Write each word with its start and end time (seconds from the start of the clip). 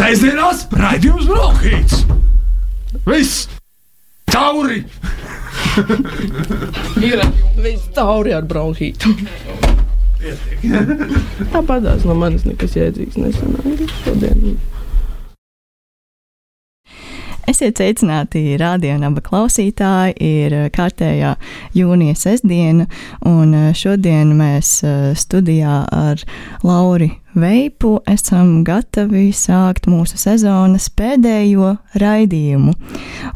Sēžamās 0.00 0.62
raidījums 0.80 1.26
Brokhīts! 1.28 1.98
Viss! 3.04 3.42
Tauri! 4.32 4.78
Ir 7.04 7.20
viss 7.60 7.90
tauri 7.92 8.32
ar 8.32 8.48
bronhītu. 8.48 9.12
Tāpatās 11.52 12.08
no 12.08 12.16
manis 12.16 12.48
nekas 12.48 12.78
jēdzīgs 12.80 13.20
nesanāca 13.20 13.90
šodien. 14.06 14.56
Esiet 17.50 17.76
sveicināti 17.76 18.56
radio 18.56 18.96
naba 19.04 19.20
klausītāji. 19.26 20.16
Ir 20.16 20.60
kārtējā 20.72 21.36
jūnija 21.76 22.16
sestdiena, 22.16 22.88
un 23.28 23.74
šodien 23.76 24.32
mēs 24.38 24.78
studijā 25.20 25.82
ar 25.92 26.24
Lauri 26.64 27.18
veipu 27.34 27.98
esam 28.10 28.62
gatavi 28.66 29.30
sākt 29.36 29.86
mūsu 29.90 30.18
sezonas 30.18 30.88
pēdējo 30.98 31.74
raidījumu. 32.00 32.74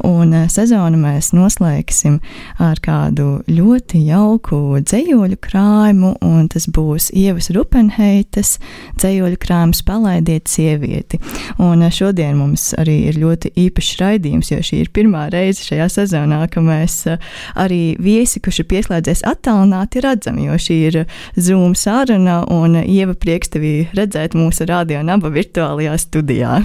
Un 0.08 0.34
eh, 0.34 0.46
sezonu 0.50 0.98
mēs 1.00 1.30
noslēgsim 1.36 2.18
ar 2.62 2.80
kādu 2.82 3.44
ļoti 3.48 4.00
jauku 4.08 4.80
dzējoļu 4.82 5.38
krājumu, 5.42 6.14
un 6.26 6.48
tas 6.52 6.66
būs 6.66 7.10
Ievas 7.14 7.50
Rupenheitas 7.54 8.56
dzējoļu 8.98 9.38
krājums 9.42 9.84
Palaidiet 9.86 10.50
sievieti. 10.50 11.20
Un 11.62 11.84
eh, 11.86 11.94
šodien 11.94 12.38
mums 12.40 12.72
arī 12.80 12.96
ir 13.10 13.20
ļoti 13.22 13.54
īpašs 13.66 13.98
raidījums, 14.02 14.52
jo 14.54 14.60
šī 14.64 14.82
ir 14.84 14.92
pirmā 14.94 15.28
reize 15.34 15.66
šajā 15.68 15.88
sezonā, 16.00 16.42
ka 16.50 16.64
mēs 16.64 16.98
eh, 17.12 17.30
arī 17.54 17.82
viesi, 18.02 18.42
kurš 18.42 18.64
ir 18.64 18.70
pieslēdzies 18.74 19.24
attālināti, 19.30 20.02
redzam, 20.04 20.40
jo 20.42 20.58
šī 20.58 20.80
ir 20.90 21.00
Zoom 21.38 21.78
saruna, 21.78 22.42
un 22.50 22.80
Ieva 22.84 23.14
prieks 23.18 23.54
tevi 23.84 24.00
redzēt 24.00 24.34
mūsu 24.34 24.66
radio 24.66 25.02
naba 25.02 25.30
virtuālajā 25.30 25.96
studijā. 25.98 26.62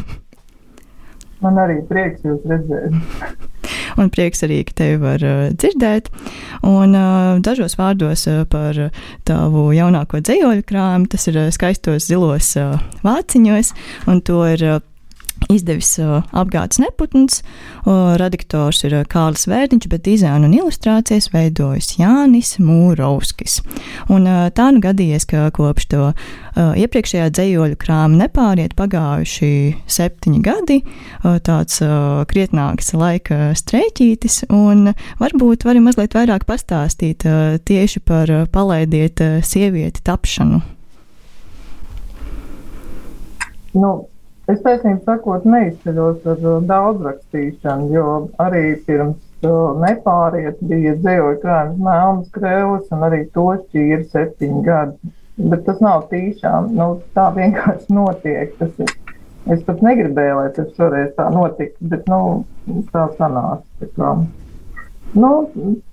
Man 1.41 1.55
arī 1.57 1.79
prieks 1.87 2.23
jūs 2.23 2.43
redzēt. 2.47 2.93
Un 3.99 4.09
prieks 4.11 4.43
arī, 4.43 4.63
ka 4.67 4.73
tevi 4.75 4.99
var 5.01 5.23
uh, 5.23 5.49
dzirdēt. 5.51 6.09
Un 6.67 6.95
uh, 6.95 7.39
dažos 7.43 7.75
vārdos 7.79 8.27
uh, 8.27 8.45
par 8.47 8.75
tavu 9.27 9.69
jaunāko 9.75 10.21
dzējoļu 10.21 10.63
krājumu. 10.67 11.07
Tas 11.11 11.27
ir 11.31 11.39
uh, 11.39 11.49
skaistos 11.51 12.07
zilos 12.07 12.53
uh, 12.59 12.77
vāciņos, 13.03 13.73
un 14.11 14.21
to 14.21 14.43
ir 14.51 14.65
uh, 14.67 14.79
izdevis 15.49 15.95
uh, 15.97 16.19
apgādes 16.37 16.77
neputns. 16.77 17.39
Uh, 17.81 18.13
redaktors 18.21 18.83
ir 18.85 18.93
uh, 18.99 19.05
Kārlis 19.09 19.47
Vērdiņš, 19.49 19.87
bet 19.89 20.03
dizainu 20.05 20.45
un 20.45 20.53
ilustrācijas 20.53 21.31
veidojis 21.33 21.95
Jānis 21.97 22.51
Mūrovskis. 22.61 23.55
Un, 24.13 24.27
tā 24.53 24.67
nu 24.69 24.81
gadījies, 24.83 25.25
ka 25.29 25.47
kopš 25.55 25.87
to 25.89 26.03
iepriekšējā 26.59 27.31
dzējoļu 27.33 27.79
krāma 27.81 28.19
nepāriet 28.25 28.75
pagājuši 28.77 29.49
septiņi 29.89 30.41
gadi, 30.45 30.77
tāds 31.45 31.79
krietnāks 32.29 32.93
laika 32.97 33.51
streiķītis, 33.57 34.43
un 34.53 34.91
varbūt 35.21 35.65
vari 35.65 35.81
mazliet 35.85 36.17
vairāk 36.17 36.45
pastāstīt 36.49 37.25
tieši 37.65 38.03
par 38.05 38.33
palaidiet 38.53 39.23
sievieti 39.49 40.05
tapšanu. 40.05 40.61
Nu, 43.79 43.93
Es 44.49 44.61
taisnību 44.65 45.03
sakot, 45.05 45.43
neizceļos 45.45 46.23
ar 46.31 46.39
uh, 46.41 46.53
daudz 46.65 47.03
rakstīšanu, 47.05 47.89
jo 47.93 48.05
arī 48.41 48.63
pirms 48.87 49.45
uh, 49.45 49.75
nepāriet 49.77 50.57
bija 50.65 50.95
dzējoja 51.03 51.37
krājums 51.43 51.83
Melnas 51.85 52.31
Krēlis 52.33 52.95
un 52.95 53.05
arī 53.05 53.19
to 53.35 53.45
šķīra 53.59 54.07
septiņi 54.13 54.63
gadi. 54.65 55.13
Bet 55.51 55.67
tas 55.67 55.77
nav 55.85 56.07
tīšām, 56.09 56.71
nu, 56.75 56.87
tā 57.15 57.27
vienkārši 57.35 57.93
notiek. 57.95 58.55
Tas 58.59 58.73
ir. 58.81 58.95
Es 59.53 59.61
pat 59.65 59.79
negribēju, 59.85 60.33
lai 60.35 60.49
tas 60.57 60.73
šoreiz 60.75 61.13
tā 61.15 61.29
notiktu, 61.33 61.91
bet, 61.93 62.09
nu, 62.11 62.81
tā 62.93 63.05
sanāca. 63.21 63.63
Tā 63.79 63.87
kā. 63.95 64.09
Nu, 65.15 65.31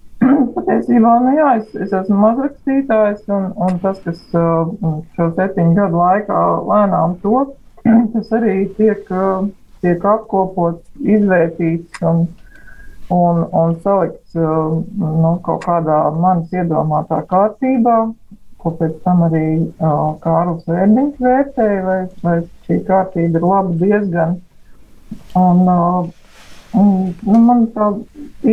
patiesībā, 0.56 1.12
nu 1.28 1.36
jā, 1.36 1.53
es, 1.60 1.76
es 1.76 1.94
esmu 2.00 2.19
mazrakstītājs 2.25 3.28
un, 3.36 3.53
un 3.69 3.78
tas, 3.84 4.00
kas 4.09 4.25
uh, 4.32 4.72
šo 5.14 5.30
septiņu 5.36 5.76
gadu 5.78 6.03
laikā 6.03 6.42
lēnām 6.72 7.20
top, 7.22 7.54
tas 8.14 8.32
arī 8.38 8.56
tiek, 8.78 9.06
tiek 9.84 10.04
apkopots, 10.12 10.82
izvērtīts 11.02 12.02
un, 12.06 12.26
un, 13.14 13.42
un 13.50 13.76
salikts 13.84 14.36
nu, 14.36 15.32
kaut 15.47 15.66
kādā 15.66 16.00
manas 16.16 16.52
iedomātā 16.54 17.22
kārtībā, 17.30 17.98
ko 18.66 18.74
pēc 18.80 18.98
tam 19.04 19.24
arī 19.28 19.47
uh, 19.62 20.14
Kārlis 20.24 20.66
Vērdiņš 20.66 21.19
vērtēja, 21.22 21.82
vai, 21.86 21.98
vai 22.26 22.36
šī 22.66 22.80
kārtība 22.88 23.38
ir 23.38 23.47
laba 23.47 23.74
diezgan. 23.82 24.38
Un, 25.38 25.60
uh, 25.70 26.08
un, 26.74 26.88
nu, 27.28 27.42
man 27.47 27.66
tā 27.76 27.92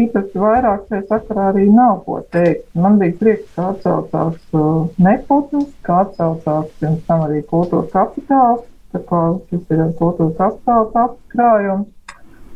īpaši 0.02 0.44
vairāk 0.44 0.86
šajā 0.90 1.08
sakarā 1.10 1.48
arī 1.54 1.66
nav 1.74 2.04
ko 2.06 2.20
teikt. 2.36 2.68
Man 2.78 3.00
bija 3.02 3.18
prieks, 3.22 3.48
ka 3.56 3.72
atsaucās 3.72 4.38
uh, 4.54 4.86
neputns, 5.02 5.72
ka 5.88 6.04
atsaucās 6.06 6.70
pirms 6.78 7.02
tam 7.10 7.26
arī 7.26 7.42
kultūras 7.50 7.90
kapitāls 7.96 8.70
šis 8.94 9.74
ir 9.74 9.84
kultūras 10.00 10.42
apstākļu 10.48 11.04
apkrājums. 11.04 11.90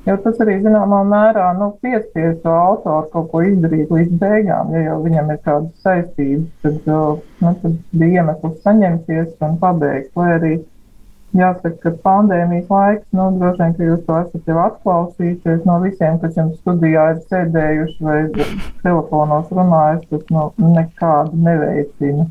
Jo 0.07 0.15
tas 0.23 0.37
arī 0.39 0.53
zināmā 0.63 1.01
mērā 1.03 1.49
nu, 1.57 1.73
piespiež 1.83 2.37
to 2.43 2.51
autoru 2.55 3.09
kaut 3.11 3.25
ko 3.33 3.41
izdarīt 3.43 3.89
līdz 3.91 4.13
beigām. 4.21 4.69
Ja 4.71 4.85
jau 4.85 5.01
viņam 5.03 5.33
ir 5.33 5.41
kādas 5.43 5.83
saistības, 5.83 6.47
tad, 6.63 6.87
nu, 7.43 7.51
tad 7.63 7.73
bija 7.91 8.21
iemesls 8.21 8.61
saņemties 8.63 9.33
un 9.43 9.57
pabeigt. 9.59 10.13
Lai 10.15 10.29
arī 10.37 10.53
jāsaka, 11.35 11.75
ka 11.83 11.91
pandēmijas 12.05 12.71
laiks, 12.71 13.03
nu, 13.17 13.25
droši 13.41 13.61
vien, 13.61 13.75
ka 13.75 13.89
jūs 13.89 14.05
to 14.07 14.19
esat 14.21 14.47
jau 14.51 14.61
atklausījušies 14.63 15.65
no 15.67 15.75
visiem, 15.83 16.19
kas 16.21 16.39
jums 16.39 16.55
studijā 16.61 17.09
ir 17.13 17.19
sēdējuši 17.27 18.07
vai 18.07 18.19
telefonos 18.85 19.51
runājuši, 19.59 20.07
tas 20.13 20.31
nu, 20.37 20.45
nekādu 20.77 21.41
neveicina 21.49 22.29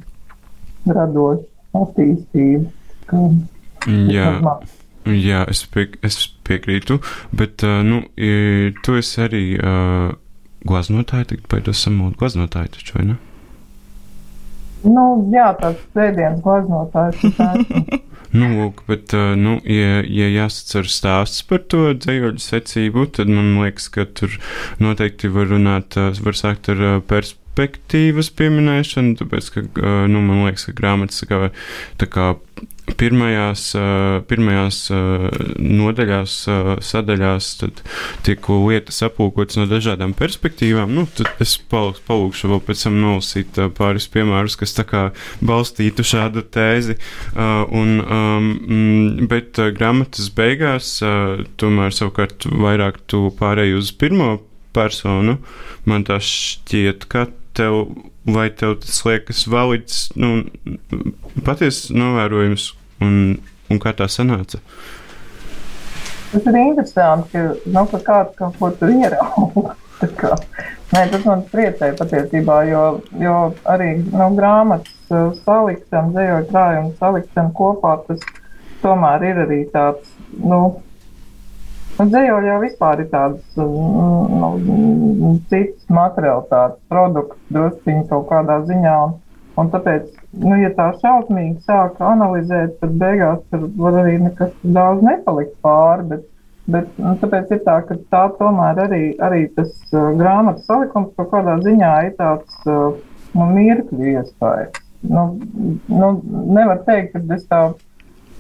radošu 0.97 1.45
attīstību. 1.83 2.71
Ka, 3.11 3.23
Jā, 3.87 4.31
jā 5.07 5.45
es, 5.51 5.63
pie, 5.71 5.87
es 6.07 6.19
piekrītu, 6.47 6.99
bet 7.37 7.63
uh, 7.67 7.81
nu, 7.87 8.03
tu 8.83 8.97
esi 8.99 9.23
arī 9.23 9.45
uh, 9.61 10.11
glaznotāja, 10.67 11.31
tagad 11.31 11.47
pēc 11.53 11.73
samot 11.79 12.19
glaznotāja 12.19 12.75
taču, 12.77 12.99
vai 12.99 13.07
ne? 13.13 13.17
Nu, 14.87 15.07
jā, 15.35 15.49
tāds 15.59 15.81
sēdienas 15.97 16.43
glaznotājs. 16.45 17.23
nu, 18.39 18.51
lūk, 18.59 18.85
bet, 18.91 19.15
nu, 19.39 19.57
ja, 19.63 20.03
ja 20.05 20.29
jāsacer 20.31 20.91
stāsts 20.91 21.43
par 21.49 21.65
to 21.73 21.89
dzējoļu 21.97 22.43
secību, 22.43 23.09
tad 23.17 23.33
man 23.33 23.57
liekas, 23.63 23.89
ka 23.95 24.07
tur 24.07 24.37
noteikti 24.83 25.33
var 25.33 25.51
runāt, 25.55 25.97
var 25.97 26.39
sākt 26.39 26.71
ar 26.75 26.85
perspektīvas 27.57 28.31
pieminēšanu, 28.37 29.17
tāpēc, 29.21 29.51
ka, 29.55 29.67
nu, 30.11 30.23
man 30.25 30.47
liekas, 30.47 30.69
ka 30.69 30.77
grāmatas 30.77 31.23
tā 31.23 31.29
kā, 31.31 31.39
tā 32.01 32.09
kā 32.11 32.33
pirmajās, 32.97 33.63
pirmajās 34.31 34.77
nodaļās, 35.59 36.35
sadaļās 36.87 37.49
tiek 38.27 38.49
lietas 38.49 39.03
aplūkotas 39.09 39.59
no 39.59 39.67
dažādām 39.71 40.15
perspektīvām. 40.17 40.95
Nu, 40.95 41.07
tad 41.19 41.43
es 41.43 41.57
palūkšu 41.59 42.53
vēl 42.53 42.63
pēc 42.69 42.85
tam 42.87 43.01
nolasīt 43.03 43.59
pāris 43.77 44.07
piemērus, 44.13 44.59
kas 44.61 44.77
balstītu 45.43 46.07
šādu 46.07 46.45
tēzi. 46.55 46.99
Un, 47.37 47.97
um, 48.07 48.51
bet 49.31 49.59
grāmatas 49.77 50.31
beigās 50.37 51.01
tomēr 51.59 51.97
savukārt 51.97 52.47
vairāk 52.47 53.03
tu 53.11 53.27
pārēji 53.41 53.81
uz 53.81 53.91
pirmo 53.99 54.37
personu. 54.77 55.41
Man 55.89 56.07
tas 56.07 56.27
šķiet, 56.27 57.09
ka 57.11 57.27
tev, 57.57 57.81
vai 58.29 58.49
tev 58.51 58.77
tas 58.83 59.01
liekas 59.07 59.47
valids, 59.51 60.07
nu, 60.19 60.45
patiesas 61.47 61.91
novērojums, 61.95 62.71
un, 63.05 63.19
un 63.71 63.83
kā 63.83 63.95
tā 63.97 64.09
sanāca? 64.13 64.61
Tas 66.33 66.47
ir 66.51 66.61
interesanti, 66.61 67.33
ka, 67.33 67.45
nu, 67.73 67.85
ka 67.93 68.03
kāds 68.07 68.39
kaut 68.39 68.57
ko 68.61 68.73
tur 68.79 68.93
ierauga. 68.93 69.77
Nē, 70.93 71.03
tas 71.11 71.23
man 71.27 71.43
priecē 71.51 71.89
patiesībā, 71.99 72.61
jo, 72.69 72.83
jo 73.19 73.37
arī 73.73 73.89
nu, 74.05 74.27
grāmatas 74.37 74.93
uh, 75.11 75.33
salikšana, 75.47 76.13
dzējoļu 76.15 76.51
krājuma 76.51 76.93
salikšana 77.01 77.55
kopā, 77.57 77.95
tas 78.07 78.23
tomēr 78.83 79.25
ir 79.27 79.41
arī 79.47 79.61
tāds, 79.73 80.13
nu, 80.37 80.61
Nu, 81.97 82.05
Dzējoļi 82.13 82.51
jau 82.51 82.57
vispār 82.61 83.01
ir 83.01 83.07
tāds 83.09 83.57
nu, 83.57 85.31
cits 85.49 85.87
materiālitātes 85.89 86.83
produkts, 86.93 87.39
drusciņi 87.57 88.05
kaut 88.11 88.27
kādā 88.29 88.59
ziņā. 88.69 88.97
Un, 89.07 89.15
un 89.63 89.71
tāpēc, 89.73 90.11
nu, 90.43 90.59
ja 90.61 90.75
tā 90.77 90.91
šausmīgi 91.01 91.65
sāk 91.65 91.97
analizēt, 92.05 92.77
tad 92.83 92.99
beigās 93.01 93.41
tur 93.49 93.65
var 93.81 93.97
arī 94.03 94.19
nekas 94.27 94.53
daudz 94.77 95.07
nepalikt 95.09 95.57
pāri. 95.65 96.05
Bet, 96.13 96.29
bet 96.77 97.01
nu, 97.01 97.15
tāpēc 97.23 97.57
ir 97.57 97.65
tā, 97.65 97.79
ka 97.89 97.97
tā 98.13 98.25
tomēr 98.43 98.85
arī, 98.85 99.03
arī 99.25 99.47
tas 99.57 99.73
uh, 99.95 100.11
grāmatas 100.21 100.69
salikums 100.69 101.17
kaut 101.17 101.33
kādā 101.33 101.57
ziņā 101.65 101.95
ir 102.11 102.17
tāds 102.21 102.61
uh, 102.69 102.93
nu, 103.33 103.49
mirkļu 103.57 104.13
iespējas. 104.19 104.83
Nu, 105.07 105.31
nu, 105.89 106.13
nevar 106.53 106.85
teikt, 106.85 107.17
ka 107.17 107.37
es 107.37 107.49
tā 107.49 107.63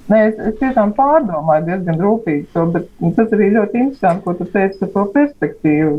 Nē, 0.06 0.18
es, 0.28 0.36
es 0.50 0.58
tiešām 0.60 0.92
pārdomāju 0.94 1.64
diezgan 1.66 1.96
rūpīgi 1.98 2.44
to, 2.52 2.62
bet 2.74 2.90
tas 3.16 3.32
arī 3.34 3.48
ļoti 3.56 3.80
interesanti, 3.82 4.22
ko 4.22 4.34
tu 4.38 4.44
teici 4.52 4.78
par 4.82 4.92
to 4.94 5.02
perspektīvu. 5.16 5.96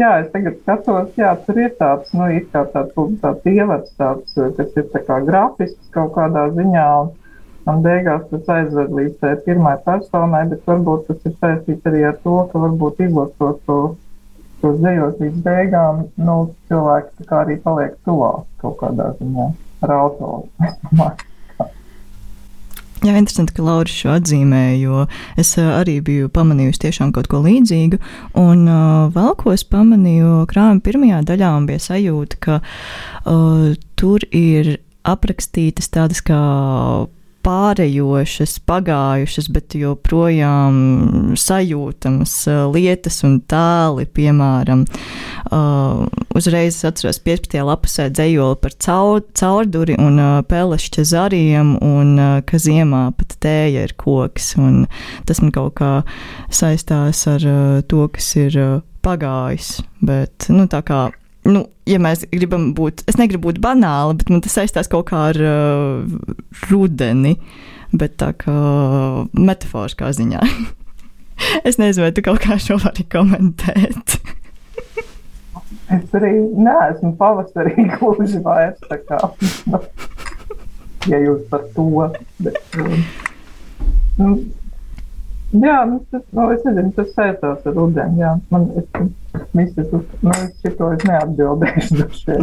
Jā, 0.00 0.12
es 0.22 0.30
tagad 0.32 0.56
skatos, 0.62 1.10
jā, 1.18 1.32
tur 1.44 1.58
ir 1.60 1.74
tāds, 1.80 2.12
nu, 2.16 2.28
it 2.32 2.46
kā 2.54 2.62
tāds, 2.72 2.94
tāds 3.20 3.50
ievads, 3.50 3.90
tāds, 3.98 4.36
kas 4.56 4.78
ir 4.80 4.86
tā 4.92 5.02
kā 5.08 5.18
grafisks 5.26 5.90
kaut 5.96 6.14
kādā 6.14 6.46
ziņā, 6.54 6.86
un, 7.02 7.10
un 7.72 7.82
beigās 7.84 8.22
tas 8.30 8.48
aizved 8.54 8.94
līdz 9.00 9.18
tai 9.20 9.34
pirmai 9.44 9.74
personai, 9.84 10.44
bet 10.54 10.64
varbūt 10.70 11.04
tas 11.10 11.28
ir 11.28 11.36
saistīts 11.42 11.90
arī 11.90 12.06
ar 12.12 12.16
to, 12.24 12.38
ka 12.52 12.64
varbūt 12.64 13.04
izlasot 13.08 13.60
to, 13.66 13.78
to 14.62 14.72
dzējot 14.78 15.20
līdz 15.26 15.44
beigām, 15.50 16.06
nu, 16.22 16.38
cilvēki 16.70 17.12
tā 17.20 17.28
kā 17.28 17.44
arī 17.44 17.60
paliek 17.66 18.00
tuvāk 18.08 18.48
kaut 18.64 18.80
kādā 18.80 19.10
ziņā 19.20 19.52
ar 19.84 19.96
autoru. 19.98 21.20
Jā, 23.04 23.12
interesanti, 23.20 23.52
ka 23.52 23.60
Laura 23.60 23.90
šo 23.90 24.14
atzīmē, 24.14 24.78
jo 24.80 25.02
es 25.40 25.50
arī 25.60 25.98
biju 26.04 26.30
pamanījusi 26.32 26.86
tiešām 26.86 27.10
kaut 27.12 27.28
ko 27.28 27.42
līdzīgu. 27.44 27.98
Un 28.40 28.62
uh, 28.64 29.10
vēl 29.12 29.34
ko 29.42 29.52
es 29.52 29.66
pamanīju 29.68 30.46
krājuma 30.48 30.80
pirmajā 30.84 31.18
daļā, 31.28 31.50
un 31.58 31.66
bija 31.68 31.82
sajūta, 31.84 32.40
ka 32.46 32.56
uh, 32.64 33.74
tur 34.00 34.24
ir 34.32 34.78
aprakstītas 35.04 35.92
tādas 35.92 36.24
kā 36.24 36.40
pārējošas, 37.44 38.56
pagājušas, 38.68 39.48
bet 39.52 39.76
joprojām 39.78 41.34
sajūtamas 41.38 42.34
uh, 42.50 42.60
lietas 42.72 43.20
un 43.26 43.38
tēli, 43.50 44.06
piemēram, 44.16 44.84
uh, 45.50 46.04
uzreiz 46.36 46.80
atceros 46.88 47.20
15. 47.24 47.58
lapusē 47.68 48.08
dzējoli 48.14 48.60
par 48.62 48.76
caur, 48.86 49.24
caurduri 49.36 49.98
un 50.00 50.20
uh, 50.20 50.38
pelešķa 50.48 51.06
zariem 51.12 51.74
un 51.84 52.14
uh, 52.18 52.38
ka 52.48 52.60
ziemā 52.60 53.06
pat 53.18 53.36
tēja 53.44 53.84
ir 53.88 53.96
koks, 54.00 54.54
un 54.60 54.84
tas 55.28 55.42
man 55.44 55.52
kaut 55.54 55.76
kā 55.80 55.92
saistās 56.54 57.26
ar 57.30 57.44
uh, 57.48 57.82
to, 57.88 58.08
kas 58.14 58.32
ir 58.40 58.58
uh, 58.60 58.80
pagājis, 59.04 59.76
bet, 60.04 60.48
nu, 60.52 60.64
tā 60.70 60.80
kā 60.86 61.06
nu, 61.48 61.64
ja 61.88 62.00
mēs 62.02 62.24
gribam 62.32 62.70
būt, 62.76 63.04
es 63.10 63.18
negribu 63.20 63.50
būt 63.50 63.60
banāla, 63.64 64.16
bet 64.18 64.30
man 64.32 64.42
tas 64.44 64.56
saistās 64.56 64.90
kaut 64.90 65.08
kā 65.10 65.28
ar 65.32 65.40
uh, 65.40 66.38
rudeni, 66.70 67.36
bet 67.94 68.16
tā 68.22 68.32
kā 68.38 68.54
metaforiskā 69.36 70.10
ziņā. 70.16 70.42
es 71.68 71.78
nezinu, 71.80 72.06
vai 72.06 72.14
tu 72.16 72.24
kaut 72.24 72.42
kā 72.44 72.58
šo 72.60 72.78
vari 72.82 73.06
komentēt. 73.12 74.18
es 75.94 76.16
arī 76.16 76.32
neesmu 76.40 77.14
pavasarī 77.20 77.86
gluži 77.96 78.40
vairs 78.44 78.80
tā 78.88 78.98
kā, 79.04 79.20
ja 81.12 81.20
jūs 81.20 81.44
par 81.52 81.68
to, 81.76 82.08
bet, 82.40 82.60
um, 82.80 83.02
nu, 84.18 84.36
jā, 85.62 85.78
nu, 85.90 86.00
tas, 86.10 86.24
nu, 86.34 86.48
es 86.54 86.64
nezinu, 86.66 86.92
tas 86.96 87.12
saistās 87.14 87.66
ar 87.68 87.76
rudeni, 87.76 88.22
jā, 88.24 88.34
man, 88.54 88.68
es, 88.80 88.88
Visas, 89.54 89.90
nu, 89.90 90.30
es 90.30 90.52
šito 90.62 90.92
es 90.94 91.02
neatbildēšu. 91.08 92.38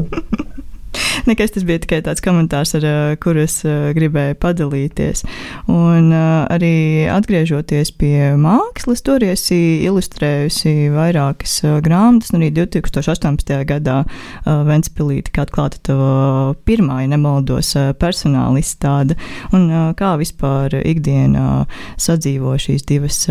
Nekas 1.29 1.53
tas 1.55 1.65
bija 1.67 1.81
tikai 1.83 2.01
tāds 2.05 2.23
komentārs, 2.23 2.73
ar 2.79 2.85
uh, 2.88 2.99
kuru 3.21 3.43
es 3.45 3.59
uh, 3.65 3.91
gribēju 3.95 4.38
padalīties. 4.41 5.23
Un 5.71 6.11
uh, 6.11 6.45
arī 6.51 7.07
atgriežoties 7.11 7.93
pie 7.99 8.31
mākslas, 8.39 9.03
tur 9.05 9.23
esi 9.25 9.81
ilustrējusi 9.85 10.91
vairākas 10.93 11.59
grāmatas, 11.85 12.33
un 12.33 12.41
arī 12.41 12.51
2018. 12.61 13.53
gadā 13.67 14.01
Ventspilī 14.45 15.21
tika 15.27 15.45
atklāta 15.45 15.79
tava 15.85 16.55
pirmā, 16.67 17.01
ja 17.03 17.11
nemaldos, 17.11 17.73
personāla 18.01 18.61
izstāde. 18.61 19.17
Un 19.55 19.67
kā 19.97 20.13
vispār 20.19 20.73
ikdienā 20.79 21.65
sadzīvo 22.01 22.55
šīs 22.61 22.85
divas 22.89 23.23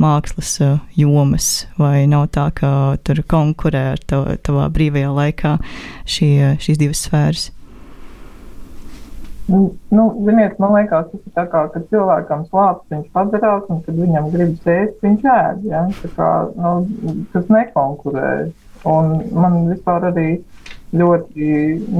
mākslas 0.00 0.56
jomas, 0.98 1.48
vai 1.80 2.06
nav 2.10 2.28
tā, 2.34 2.48
ka 2.54 2.70
tur 3.06 3.22
konkurē 3.28 3.84
ar 3.94 4.04
tavā 4.04 4.68
brīvajā 4.74 5.14
laikā 5.20 5.54
šie, 6.08 6.54
šīs 6.62 6.80
divas 6.80 7.07
sfēras? 7.08 7.48
Nu, 9.48 10.04
ziniet, 10.26 10.58
man 10.60 10.74
liekas, 10.76 11.06
tas 11.08 11.22
ir 11.24 11.32
tā 11.32 11.46
kā, 11.48 11.62
kad 11.72 11.86
cilvēkam 11.88 12.42
slāpes 12.50 12.92
viņš 12.92 13.06
padarās, 13.14 13.62
un 13.72 13.78
kad 13.86 13.96
viņam 13.96 14.28
gribas 14.34 14.66
ēst, 14.68 14.98
viņš 15.00 15.24
ēd. 15.34 15.62
Ja? 15.70 15.86
Tā 16.02 16.10
kā, 16.18 16.32
nu, 16.52 17.14
tas 17.32 17.48
nekonkurē. 17.54 18.32
Un 18.88 19.14
man 19.32 19.56
vispār 19.70 20.10
arī 20.10 20.26
ļoti 20.96 21.48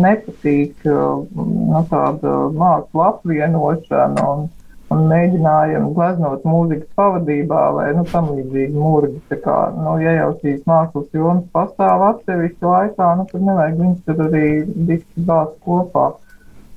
nepatīk 0.05 0.85
nu, 0.85 1.81
tāda 1.89 2.37
māksla 2.53 3.09
apvienošana 3.15 4.29
un, 4.35 4.47
un 4.95 5.03
mēģinājumi 5.11 5.91
gleznot 5.97 6.47
mūzikas 6.49 6.89
pavadībā 6.97 7.65
vai 7.77 7.89
nu, 7.97 8.05
tam 8.09 8.31
līdzīgi 8.33 8.77
murgi. 8.77 9.19
Tā 9.33 9.41
kā, 9.45 9.57
nu, 9.77 9.97
ja 10.03 10.15
jau 10.17 10.31
šīs 10.41 10.63
mākslas 10.69 11.11
jomas 11.17 11.45
pastāv 11.53 12.05
atsevišķi 12.13 12.71
laikā, 12.71 13.11
nu, 13.19 13.27
tad 13.33 13.45
nevajag 13.51 13.77
viņus 13.83 14.07
tur 14.07 14.25
arī 14.29 14.47
diski 14.89 15.27
bāzt 15.29 15.59
kopā. 15.67 16.07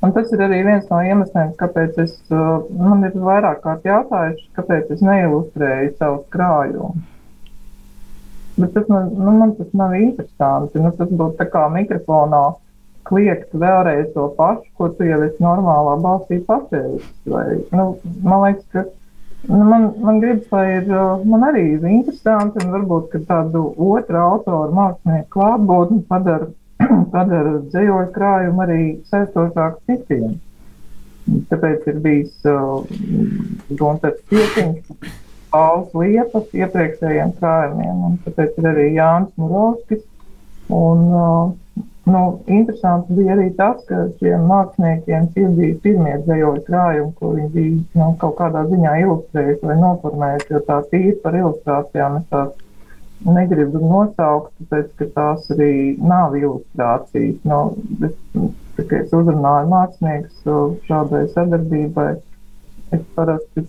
Un 0.01 0.15
tas 0.15 0.31
ir 0.33 0.41
arī 0.41 0.63
viens 0.65 0.87
no 0.89 0.99
iemesliem, 1.05 1.53
kāpēc 1.59 1.99
es, 2.01 2.15
uh, 2.33 2.63
man 2.73 3.05
ir 3.05 3.13
vairāk 3.21 3.61
kārt 3.63 3.85
jautājuši, 3.85 4.47
kāpēc 4.57 4.95
es 4.95 5.03
neilustrēju 5.05 5.95
savus 5.99 6.25
krājumus. 6.33 7.03
Bet 8.57 8.73
tas 8.75 8.89
man, 8.91 9.11
nu, 9.15 9.31
man 9.37 9.53
tas 9.55 9.69
nav 9.77 9.93
interesanti. 9.95 10.81
Nu, 10.81 10.91
tas 10.97 11.09
būtu 11.09 11.37
tā 11.39 11.47
kā 11.53 11.67
mikrofonā 11.71 12.41
kliegt 13.07 13.53
vēlreiz 13.57 14.09
to 14.15 14.29
pašu, 14.37 14.65
ko 14.77 14.89
tu 14.95 15.07
jau 15.07 15.19
esi 15.25 15.43
normālā 15.43 15.97
balsī 16.03 16.39
pateicis. 16.47 17.07
Nu, 17.25 17.85
man 18.23 18.45
liekas, 18.45 18.65
ka 18.73 18.85
nu, 19.49 19.63
man, 19.65 19.91
man 20.01 20.19
gribas, 20.23 20.47
lai 20.53 20.65
ir, 20.77 20.89
uh, 20.93 21.21
man 21.25 21.45
arī 21.49 21.65
ir 21.75 21.85
interesanti 21.89 22.61
un 22.65 22.73
varbūt, 22.75 23.15
tādu 23.29 23.67
otru 23.75 24.21
autoru 24.21 24.75
mākslinieku 24.77 25.31
klātbūtni 25.37 26.03
padara 26.09 26.51
padara 27.13 27.57
dzīvoļu 27.71 28.13
krājumu 28.15 28.63
arī 28.65 28.83
saistošāku 29.09 29.83
citiem. 29.89 30.37
Tāpēc 31.51 31.85
ir 31.91 31.99
bijis 32.03 32.47
uh, 32.49 32.81
Gunārs 33.69 34.21
Pietiņš, 34.31 35.11
Pauls 35.51 35.91
Liepas 35.97 36.47
iepriekšējiem 36.55 37.35
krājumiem, 37.39 38.05
un 38.07 38.17
tāpēc 38.25 38.57
ir 38.57 38.69
arī 38.71 38.87
Jānis 38.95 39.33
Murovskis. 39.39 40.03
Un, 40.71 41.05
uh, 41.11 41.83
nu, 42.13 42.21
interesanti 42.47 43.15
bija 43.17 43.35
arī 43.35 43.49
tas, 43.57 43.79
ka 43.87 44.03
šiem 44.19 44.43
māksliniekiem 44.49 45.29
šie 45.35 45.47
bija 45.57 45.77
pirmie 45.83 46.17
dzējoļu 46.25 46.65
krājumi, 46.67 47.13
ko 47.19 47.31
viņi 47.35 47.51
bija 47.55 48.01
nu, 48.01 48.09
kaut 48.21 48.35
kādā 48.39 48.65
ziņā 48.71 48.97
ilustrējuši 49.03 49.69
vai 49.69 49.77
noformējuši, 49.81 50.51
jo 50.55 50.61
tā 50.67 50.81
tīri 50.91 51.15
par 51.23 51.37
ilustrācijām 51.39 52.19
es 52.21 52.27
tās 52.33 52.51
negribu 53.25 53.81
nosaukt, 53.83 54.51
tāpēc, 54.59 54.89
ka 54.99 55.07
tās 55.15 55.47
arī 55.53 55.73
nav 56.01 56.35
ilustrācijas. 56.37 57.39
No, 57.47 57.61
es, 58.07 58.15
tā, 58.77 58.85
es 59.01 59.13
uzrunāju 59.13 59.71
māksliniekus 59.71 60.85
šādai 60.87 61.25
sadarbībai. 61.35 62.11
Es 62.91 63.03
parasti 63.15 63.63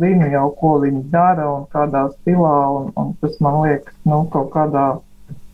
zinu 0.00 0.28
jau, 0.32 0.46
ko 0.56 0.76
viņi 0.80 1.02
dara 1.12 1.48
un 1.50 1.66
kādā 1.72 2.06
stilā, 2.14 2.58
un, 2.78 2.92
un 2.96 3.10
tas 3.20 3.34
man 3.44 3.58
liekas, 3.66 3.94
nu, 4.08 4.22
kaut 4.32 4.48
kādā 4.54 4.86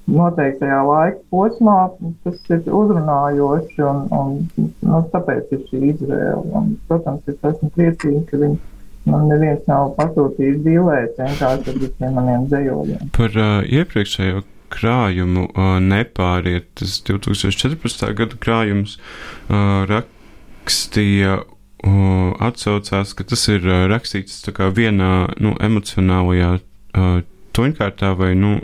noteiktajā 0.08 0.80
laika 0.88 1.20
posmā 1.32 1.76
tas 2.24 2.40
ir 2.54 2.64
uzrunājoši, 2.80 3.84
un, 3.84 4.02
un 4.14 4.34
nu, 4.56 5.04
tāpēc 5.12 5.54
ir 5.56 5.62
šī 5.68 5.84
izvēle. 5.92 6.42
Un, 6.58 6.74
protams, 6.88 7.28
es 7.30 7.48
esmu 7.52 7.70
priecīga, 7.76 8.24
ka 8.30 8.42
viņi 8.42 8.60
Man 9.08 9.28
neviens 9.30 9.64
nav 9.68 9.94
pasūtījis 9.96 10.62
dīlēt 10.66 11.18
vienkārši 11.20 11.72
ar 11.72 11.76
visiem 11.80 12.16
maniem 12.18 12.46
dzējojumiem. 12.50 13.10
Par 13.16 13.36
uh, 13.40 13.60
iepriekšējo 13.64 14.42
krājumu 14.72 15.46
uh, 15.48 15.76
nepāriet, 15.80 16.68
tas 16.76 16.98
2014. 17.08 18.04
gada 18.18 18.40
krājums 18.42 18.98
uh, 18.98 19.86
rakstīja 19.88 21.38
uh, 21.40 22.48
atsaucās, 22.50 23.14
ka 23.16 23.28
tas 23.28 23.46
ir 23.48 23.64
uh, 23.64 23.86
rakstīts 23.92 24.42
vienā 24.76 25.12
nu, 25.40 25.54
emocionālajā 25.56 26.58
uh, 26.58 27.22
toņkārtā 27.56 28.12
vai 28.18 28.34
nu, 28.36 28.58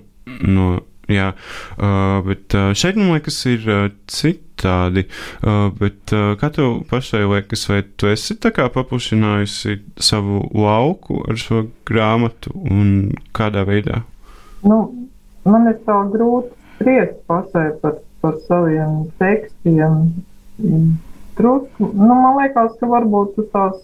no 0.45 0.83
Jā, 1.11 1.33
bet 2.25 2.55
šeit 2.79 2.97
man 2.97 3.13
liekas, 3.13 3.37
ir 3.51 3.67
citādi. 4.09 5.05
Bet 5.81 6.15
kā 6.41 6.51
tev 6.55 6.79
pašai 6.89 7.25
liekas, 7.29 7.67
vai 7.69 7.83
tu 8.01 8.09
esi 8.09 8.39
tā 8.41 8.55
kā 8.57 8.71
paplašinājusi 8.73 9.79
savu 10.01 10.41
lauku 10.57 11.21
ar 11.29 11.41
šo 11.41 11.67
grāmatu 11.85 12.55
un 12.57 13.13
kādā 13.37 13.67
veidā? 13.69 14.01
Nu, 14.65 14.79
man 15.45 15.69
ir 15.69 15.77
tā 15.85 15.99
grūti 16.15 16.55
spriest 16.79 17.19
pašai 17.29 17.67
par, 17.83 17.99
par 18.25 18.39
saviem 18.49 19.05
tekstiem. 19.21 20.15
Drusku, 21.35 21.91
nu, 21.99 22.15
man 22.15 22.37
liekas, 22.39 22.77
ka 22.79 22.87
varbūt 22.87 23.41
tās 23.53 23.81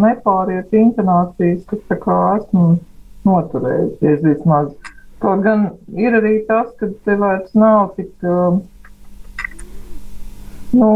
nepāriet 0.00 0.72
intonācijas, 0.72 1.64
kas 1.66 1.80
tā 1.90 1.98
kā 2.00 2.18
esmu 2.38 2.76
noturējusies 3.26 4.22
vismaz. 4.22 4.70
Kaut 5.22 5.42
gan 5.44 5.68
ir 5.94 6.14
arī 6.18 6.36
tas, 6.48 6.70
ka 6.80 6.88
te 7.06 7.14
vairs 7.18 7.52
nav 7.54 7.92
tik, 7.94 8.10
uh, 8.26 8.56
nu, 10.74 10.88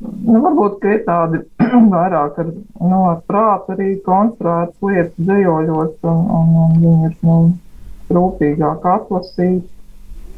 nu, 0.00 0.40
varbūt, 0.44 0.84
ir 0.84 1.02
tādi 1.06 1.40
vairāk 1.94 2.40
ar, 2.42 2.50
nu, 2.76 2.98
ar 3.14 3.22
prātu 3.30 3.76
arī 3.76 3.94
konstruētas 4.04 4.76
lietas 4.84 5.16
dzējoļos, 5.16 5.94
un, 6.12 6.22
un, 6.38 6.54
un 6.64 6.74
viņi 6.82 7.10
ir, 7.10 7.14
nu, 7.24 7.36
rūpīgāk 8.12 8.84
atlasīti. 8.96 9.68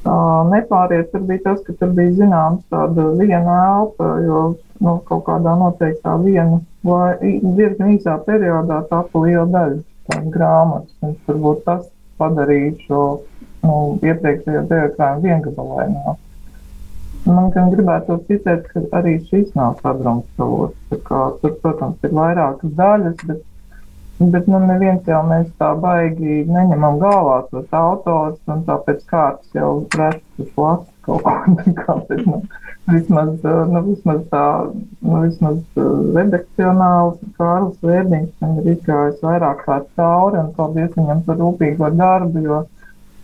Uh, 0.03 0.43
nepāriet, 0.51 1.13
tur 1.13 1.23
bija 1.27 1.45
tas, 1.45 1.61
ka 1.63 1.75
tur 1.79 1.93
bija 1.95 2.15
zināms 2.17 2.63
tāda 2.75 3.05
viena 3.19 3.59
elpa, 3.77 4.09
jo 4.27 4.41
nu, 4.83 4.97
kaut 5.07 5.23
kādā 5.29 5.53
noteiktā 5.59 6.17
viena 6.25 6.59
vai 6.83 7.15
diezgan 7.23 7.95
īsā 7.95 8.17
periodā 8.27 8.81
tapu 8.91 9.23
liela 9.27 9.47
daļa 9.53 10.23
grāmatas. 10.35 10.95
Un 11.07 11.15
varbūt 11.29 11.63
tas 11.69 11.87
padarīja 12.19 12.75
šo 12.87 13.03
nu, 13.63 13.77
iepriekšējo 14.03 14.67
diagrāmu 14.71 15.25
viengabalaināku. 15.27 16.19
Man 17.23 17.53
gan 17.55 17.71
gribētu 17.71 18.19
ticēt, 18.27 18.67
ka 18.73 18.83
arī 18.99 19.19
šis 19.29 19.53
nav 19.55 19.77
sadrumstalots. 19.83 20.79
Tur, 20.91 21.57
protams, 21.63 22.01
ir 22.03 22.15
vairākas 22.19 22.73
daļas, 22.79 23.27
bet 23.29 23.45
Bet 24.31 24.47
nu, 24.47 24.59
neviens 24.63 25.09
jau 25.09 25.23
mēs 25.27 25.49
tā 25.59 25.73
baigi 25.83 26.43
neņemam 26.47 26.99
galvā 27.01 27.39
tos 27.51 27.73
autors, 27.75 28.39
un 28.53 28.61
tāpēc 28.69 29.01
kārtas 29.11 29.57
jau 29.57 29.71
restus 29.99 30.53
lasa 30.61 30.87
kaut 31.07 31.25
ko 31.25 31.65
tādu. 31.81 32.19
Nu, 32.29 32.39
vismaz, 32.93 33.33
nu, 33.43 33.83
vismaz 33.89 34.21
tā, 34.31 34.45
nu, 35.01 35.23
vismaz 35.25 35.59
redakcionāli 36.19 37.33
Kārlis 37.41 37.89
Vērdiņš 37.89 38.31
man 38.45 38.61
ir 38.63 38.71
izgājis 38.77 39.25
vairāk 39.27 39.65
kā 39.67 39.81
cauri, 39.97 40.39
un 40.45 40.53
paldies 40.59 40.95
viņam 40.99 41.25
par 41.27 41.41
rūpīgo 41.43 41.91
darbu, 41.99 42.47
jo, 42.47 42.63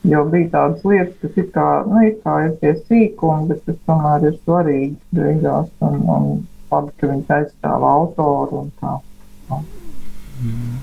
jo 0.06 0.24
bija 0.30 0.50
tādas 0.52 0.84
lietas, 0.86 1.16
kas 1.22 1.40
it 1.42 1.48
kā, 1.54 1.66
nu, 1.88 2.02
it 2.06 2.20
kā 2.24 2.34
ir 2.46 2.52
pie 2.60 2.74
sīkuma, 2.84 3.48
bet 3.50 3.64
tas 3.66 3.78
tomēr 3.88 4.28
ir 4.30 4.36
svarīgi 4.44 5.18
beigās, 5.18 5.70
un, 5.84 5.94
un 6.14 6.28
labi, 6.70 6.94
ka 7.00 7.10
viņš 7.12 7.26
aizstāv 7.38 7.80
autoru 7.88 8.62
un 8.62 8.68
tā. 8.80 8.94
tā. 9.48 9.60
Mm. 10.42 10.76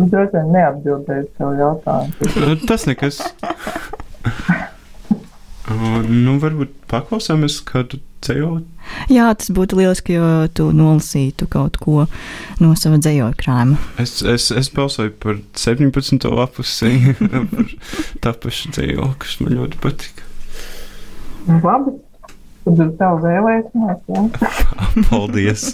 Droši 0.00 0.36
vien 0.38 0.52
neatbildēju 0.54 1.26
savu 1.36 1.52
jautājumu. 1.60 2.12
Tas 2.70 2.82
nekas. 2.88 3.16
nu, 6.24 6.32
varbūt 6.40 6.70
paklausāmies 6.90 7.56
kādu 7.68 8.00
dzējoļu. 8.26 8.62
Jā, 9.12 9.28
tas 9.38 9.50
būtu 9.54 9.78
lieliski, 9.78 10.16
jo 10.18 10.48
tu 10.56 10.70
nolasītu 10.76 11.46
kaut 11.50 11.78
ko 11.82 12.06
no 12.60 12.72
sava 12.78 12.98
dzējoļa 13.02 13.38
krājuma. 13.40 13.78
Es, 14.02 14.18
es, 14.22 14.50
es 14.54 14.70
balsoju 14.74 15.14
par 15.22 15.40
17. 15.58 16.26
lapusi, 16.34 17.14
par 17.20 17.74
tapušu 18.26 18.74
dzējoļu, 18.76 19.12
kas 19.22 19.38
man 19.44 19.56
ļoti 19.58 19.80
patika. 19.84 20.26
Labi, 21.50 21.94
tad 22.64 22.82
uz 22.84 22.92
tavu 22.98 23.22
vēlēšanos. 23.24 24.02
Ja? 24.10 24.26
Paldies! 25.10 25.70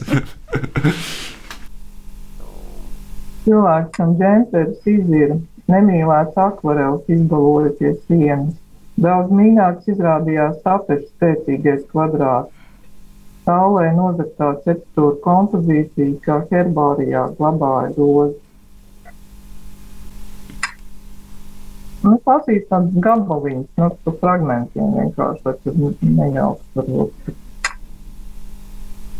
Cilvēks 3.46 4.00
un 4.02 4.14
džentlmenis 4.18 4.88
izira, 4.90 5.36
nemīlēts 5.70 6.38
akvarels 6.42 7.10
izbaloja 7.12 7.74
pie 7.78 7.92
sienas. 8.06 8.54
Daudz 8.96 9.32
mīļāks 9.36 9.90
izrādījās 9.92 10.62
apečs 10.64 11.10
spēcīgais 11.10 11.84
kvadrāts. 11.90 12.52
Saulē 13.46 13.90
nozagtā 13.94 14.54
tekstūra 14.64 15.20
kompozīcija, 15.22 16.16
kā 16.24 16.40
herbārijā 16.50 17.26
glabāja 17.38 17.92
rozi. 17.94 18.40
Nu, 22.06 22.16
pasīs 22.26 22.64
tāds 22.70 22.96
gabaliņš, 23.04 23.68
nu, 23.80 23.90
pa 24.04 24.14
fragmentiem 24.22 24.92
vienkārši, 24.98 25.42
lai 25.46 25.54
tur 25.62 26.10
nejauks 26.20 26.78
varbūt. 26.78 27.32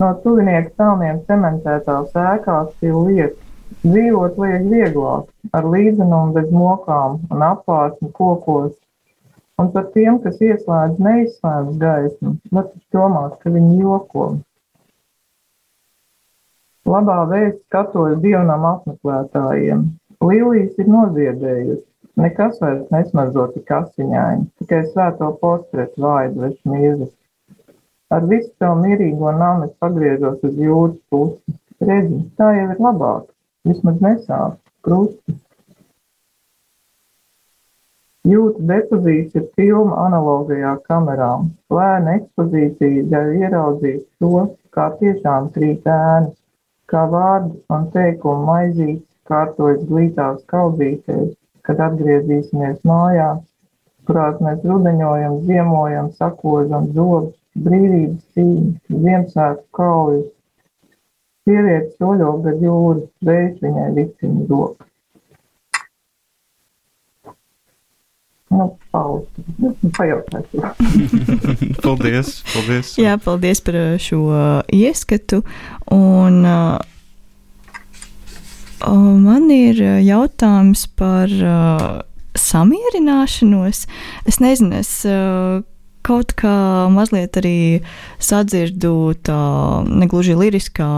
No 0.00 0.12
tuvinieka 0.23 0.73
celniem 0.80 1.23
cementētās 1.28 2.16
ēkās 2.26 2.73
ir 2.85 2.97
lietas, 3.06 3.47
Dzīvot 3.87 4.37
liek 4.42 4.66
vieglāk, 4.71 5.30
ar 5.59 5.64
līdzenumu 5.71 6.35
bez 6.37 6.50
mokām 6.54 7.16
un 7.35 7.42
apvārsni 7.47 8.11
kokos. 8.18 8.73
Un 9.63 9.71
par 9.73 9.87
tiem, 9.95 10.19
kas 10.21 10.41
ieslēdz 10.45 10.99
neizslēdz 11.01 11.77
gaismu, 11.81 12.35
var 12.53 12.67
taču 12.69 12.99
domāt, 12.99 13.39
ka 13.41 13.53
viņi 13.55 13.79
joko. 13.81 14.27
Labā 16.87 17.17
vēsts 17.31 17.63
katoļu 17.73 18.19
dievnam 18.25 18.67
apmeklētājiem. 18.69 19.87
Līlijas 20.23 20.77
ir 20.83 20.91
noziedējusi. 20.93 21.85
Nekas 22.21 22.61
vairs 22.63 22.93
nesmazo 22.93 23.47
tik 23.55 23.73
asiņaini, 23.79 24.47
tikai 24.61 24.83
svēto 24.91 25.33
portretu 25.41 26.05
vaidu 26.05 26.45
veš 26.45 26.61
mīzes. 26.73 27.11
Ar 28.13 28.29
visu 28.31 28.53
savu 28.61 28.79
mierīgo 28.85 29.33
namu 29.41 29.67
es 29.67 29.75
pagriežos 29.83 30.45
uz 30.47 30.61
jūras 30.67 31.01
pusi. 31.11 31.57
Redzi, 31.89 32.23
tā 32.41 32.53
jau 32.57 32.69
ir 32.73 32.85
labāk. 32.87 33.27
Vismaz 33.69 33.99
nesāp 34.05 34.61
krusti. 34.87 35.37
Jūtu 38.26 38.64
depozīts 38.68 39.37
ir 39.38 39.45
filma 39.59 39.97
analogajā 40.04 40.73
kamerā. 40.88 41.30
Lēna 41.76 42.14
ekspozīcija 42.18 43.04
ļauj 43.12 43.42
ieraudzīt 43.42 44.00
to, 44.23 44.40
kā 44.75 44.87
tiešām 45.02 45.50
krīt 45.54 45.87
ēnas, 45.97 46.33
kā 46.90 47.04
vārdi 47.12 47.54
un 47.76 47.87
teikumi 47.95 48.49
maizītes 48.49 49.04
kārtojas 49.30 49.85
glītās 49.90 50.40
kaudītēs, 50.52 51.30
kad 51.68 51.83
atgriezīsimies 51.87 52.80
mājās, 52.90 53.45
kurās 54.11 54.42
mēs 54.49 54.66
rudeņojam, 54.73 55.38
ziemojam, 55.50 56.11
sakožam 56.18 56.90
zobus, 56.99 57.35
brīvības 57.68 58.26
cīņas, 58.35 58.83
Ziemassvētku 58.90 59.66
kaujas, 59.78 60.26
Sieviete 61.47 61.92
soļo 61.95 62.30
gar 62.42 62.56
jūru, 62.59 63.06
vējš 63.26 63.59
viņai 63.62 63.90
vicina 64.00 64.47
roku. 64.50 64.87
Nu, 68.57 68.79
pauzi. 68.95 69.27
Nu, 69.61 69.75
pajautāšu. 69.97 70.63
paldies, 71.85 72.41
paldies. 72.55 72.95
Jā, 73.01 73.17
paldies 73.21 73.61
par 73.65 73.77
uh, 73.77 73.95
šo 74.01 74.21
uh, 74.31 74.43
ieskatu. 74.73 75.43
Un, 75.93 76.41
uh, 76.47 76.81
man 79.21 79.51
ir 79.53 79.81
jautājums 80.07 80.87
par 80.97 81.29
uh, 81.37 82.03
samierināšanos. 82.37 83.87
Es 84.29 84.41
nezinu, 84.43 84.77
es. 84.81 84.93
Uh, 85.05 85.65
kaut 86.07 86.37
kā 86.39 86.87
mazliet 86.93 87.35
arī 87.41 87.83
sadzirdu 88.23 89.17
tā 89.27 89.39
negluži 89.89 90.37
liriskā 90.39 90.91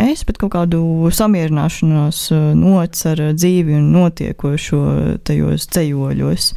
es, 0.00 0.24
bet 0.26 0.40
kaut 0.42 0.54
kādu 0.56 0.80
samierināšanos 1.14 2.24
uh, 2.34 2.48
nots 2.58 3.06
ar 3.06 3.22
dzīvi 3.36 3.78
un 3.78 3.92
notiekošo 3.94 4.82
tajos 5.26 5.68
ceļoļos. 5.70 6.50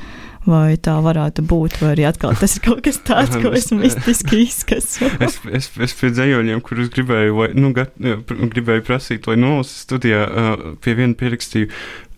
Vai 0.49 0.79
tā 0.81 0.95
varētu 1.05 1.43
būt, 1.45 1.75
vai 1.77 1.91
arī 1.93 2.07
atkal 2.09 2.33
tas 2.39 2.55
ir 2.57 2.63
kaut 2.65 2.79
kas 2.85 2.97
tāds, 3.05 3.35
ko 3.43 3.51
es 3.57 3.69
mistiski 3.75 4.41
izskasu. 4.47 5.09
es, 5.25 5.37
es, 5.45 5.69
es 5.85 5.93
pie 5.99 6.09
dzējoļiem, 6.15 6.63
kurus 6.65 6.89
gribēju, 6.95 7.35
lai, 7.37 7.49
nu, 7.59 7.69
gat, 7.75 7.93
gribēju 7.99 8.85
prasīt, 8.87 9.29
lai 9.29 9.37
nolasu 9.37 9.77
studijā, 9.83 10.23
uh, 10.25 10.65
pie 10.81 10.97
viena 10.97 11.13
pierakstīju 11.19 11.69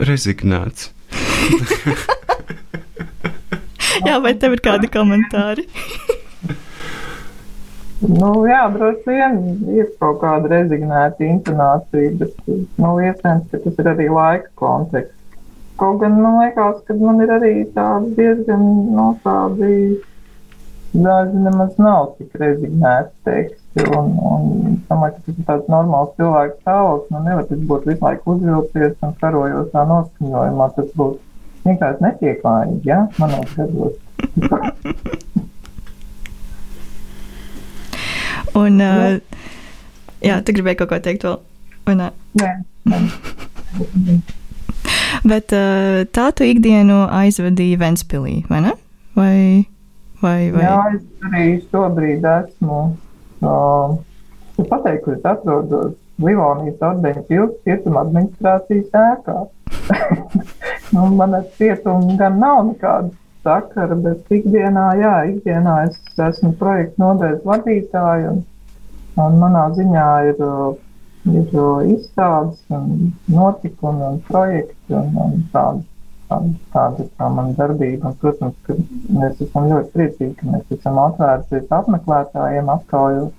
rezignēts. 0.07 0.91
jā, 4.07 4.15
vai 4.23 4.33
tev 4.39 4.55
ir 4.55 4.63
kādi 4.63 4.87
komentāri? 4.91 5.67
nu, 8.01 8.29
jā, 8.47 8.63
droši 8.71 9.11
vien 9.11 9.41
ir 9.75 9.91
kaut 9.99 10.21
kāda 10.23 10.55
rezignēta 10.55 11.27
intonācija, 11.27 12.15
bet 12.21 12.45
nu, 12.47 12.95
iespējams, 13.03 13.49
ka 13.51 13.59
tas 13.65 13.83
ir 13.83 13.91
arī 13.91 14.07
laika 14.13 14.47
konteksts. 14.61 15.20
Kaut 15.79 15.99
gan 16.01 16.17
man 16.21 16.39
liekas, 16.41 16.81
ka 16.87 16.95
man 16.99 17.21
ir 17.23 17.31
arī 17.37 17.53
tādi 17.75 18.15
diezgan 18.19 18.61
no 18.61 19.11
nu, 19.11 19.19
tādi 19.23 19.73
daži 20.93 21.37
nemaz 21.45 21.77
nav 21.79 22.13
tik 22.17 22.35
rezignēti 22.41 23.11
teksti. 23.27 23.85
Un, 23.95 24.11
un 24.19 24.41
domāju, 24.89 25.15
ka 25.15 25.21
tas 25.25 25.37
ir 25.37 25.45
tāds 25.47 25.69
normāls 25.71 26.15
cilvēks 26.17 26.59
stāvoklis. 26.61 27.11
Nu, 27.13 27.21
nevar 27.27 27.47
tas 27.49 27.61
būt 27.71 27.87
visu 27.87 28.05
laiku 28.05 28.35
uzvilcies 28.35 28.97
un 29.07 29.15
karojotā 29.21 29.85
noskaņojumā. 29.91 30.67
Tas 30.75 30.89
būtu 30.99 31.19
vienkārši 31.67 32.05
nepieklājīgi, 32.07 32.81
ja, 32.89 33.05
manos 33.21 33.53
gados. 33.57 33.95
Un, 38.57 38.83
uh, 38.83 39.15
jā, 40.19 40.41
tu 40.43 40.57
gribēji 40.57 40.81
kaut 40.81 40.91
ko 40.91 40.99
teikt 41.07 41.23
vēl, 41.29 41.39
vai? 41.87 41.95
Nē. 42.03 42.11
nē. 42.91 43.01
Bet 45.27 45.53
uh, 45.55 46.01
tā 46.15 46.29
tu 46.35 46.47
ikdienu 46.47 47.03
aizvedīji 47.11 47.79
Ventspilī, 47.81 48.35
vai 48.49 48.61
ne? 48.67 48.75
Vai, 49.17 49.37
vai, 50.23 50.37
vai? 50.53 50.65
Jā, 50.65 50.77
es 50.95 51.29
arī 51.29 51.47
šobrīd 51.71 52.27
esmu, 52.33 52.81
uh, 53.43 53.95
es 54.57 54.69
pateiktu, 54.69 55.03
kur 55.05 55.17
es 55.17 55.25
atrodos 55.33 55.97
Livonijas 56.21 56.83
ordeņa 56.85 57.25
pilsētas 57.29 57.65
cietuma 57.65 58.05
administrācijas 58.05 59.01
ēkā. 59.01 59.39
nu, 60.93 61.07
man 61.17 61.39
ar 61.39 61.49
cietumu 61.57 62.15
gan 62.19 62.37
nav 62.41 62.61
nekāda 62.69 63.11
sakara, 63.41 63.97
bet 63.97 64.29
ikdienā, 64.31 64.85
jā, 65.01 65.15
ikdienā 65.33 65.75
es 65.87 66.23
esmu 66.29 66.53
projektu 66.59 67.01
nodaļas 67.01 67.45
vadītāja 67.47 68.35
un 68.35 68.43
Un 69.19 69.39
manā 69.41 69.65
ziņā 69.75 70.07
ir, 70.29 70.41
ir 71.29 71.91
izstādes 71.93 72.61
un 72.73 73.11
notikumi 73.29 74.05
un 74.07 74.21
projekti 74.27 74.95
un, 74.97 75.11
un 75.21 75.43
tādi, 75.53 75.83
tāda 76.73 77.05
tā 77.17 77.27
mana 77.29 77.53
darbība. 77.57 78.09
Un, 78.09 78.17
protams, 78.21 78.55
ka 78.65 78.77
mēs 79.17 79.43
esam 79.45 79.69
ļoti 79.69 79.93
priecīgi, 79.95 80.33
ka 80.39 80.49
mēs 80.55 80.73
esam 80.77 80.97
atvērti 81.03 81.61
apmeklētājiem 81.69 82.73
apkaujot. 82.77 83.37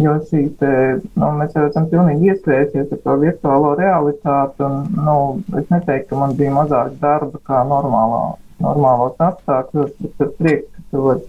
Jo 0.00 0.14
šī 0.24 0.46
te, 0.56 0.68
nu, 1.20 1.26
mēs 1.36 1.52
jau 1.52 1.66
esam 1.68 1.84
pilnīgi 1.90 2.30
ieskrējušies 2.32 2.94
ar 2.94 3.00
to 3.04 3.16
virtuālo 3.20 3.74
realitāti, 3.76 4.64
un, 4.64 4.86
nu, 4.96 5.16
es 5.60 5.66
neteiktu, 5.68 6.14
ka 6.14 6.20
man 6.22 6.32
bija 6.38 6.54
mazāk 6.54 6.94
darba 7.02 7.42
kā 7.44 7.60
normālā, 7.68 8.22
normālos 8.64 9.20
apstākļos, 9.20 9.92
bet 10.00 10.24
ir 10.24 10.32
prieks, 10.38 10.70
ka 10.72 10.86
tu 10.94 11.04
vari 11.10 11.26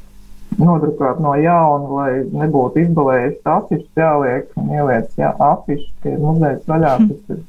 nodrukāt 0.59 1.19
no 1.23 1.33
jauna, 1.39 1.89
lai 1.97 2.11
nebūtu 2.43 2.83
izbalējis 2.83 3.51
afišas 3.55 4.03
jāliek 4.03 4.53
un 4.59 4.71
ieliec 4.77 5.19
jā, 5.19 5.33
afišas, 5.47 5.91
ka 6.03 6.13
ir 6.13 6.21
muzejs 6.23 6.63
vaļā, 6.69 6.95
tas 7.09 7.35
ir, 7.35 7.43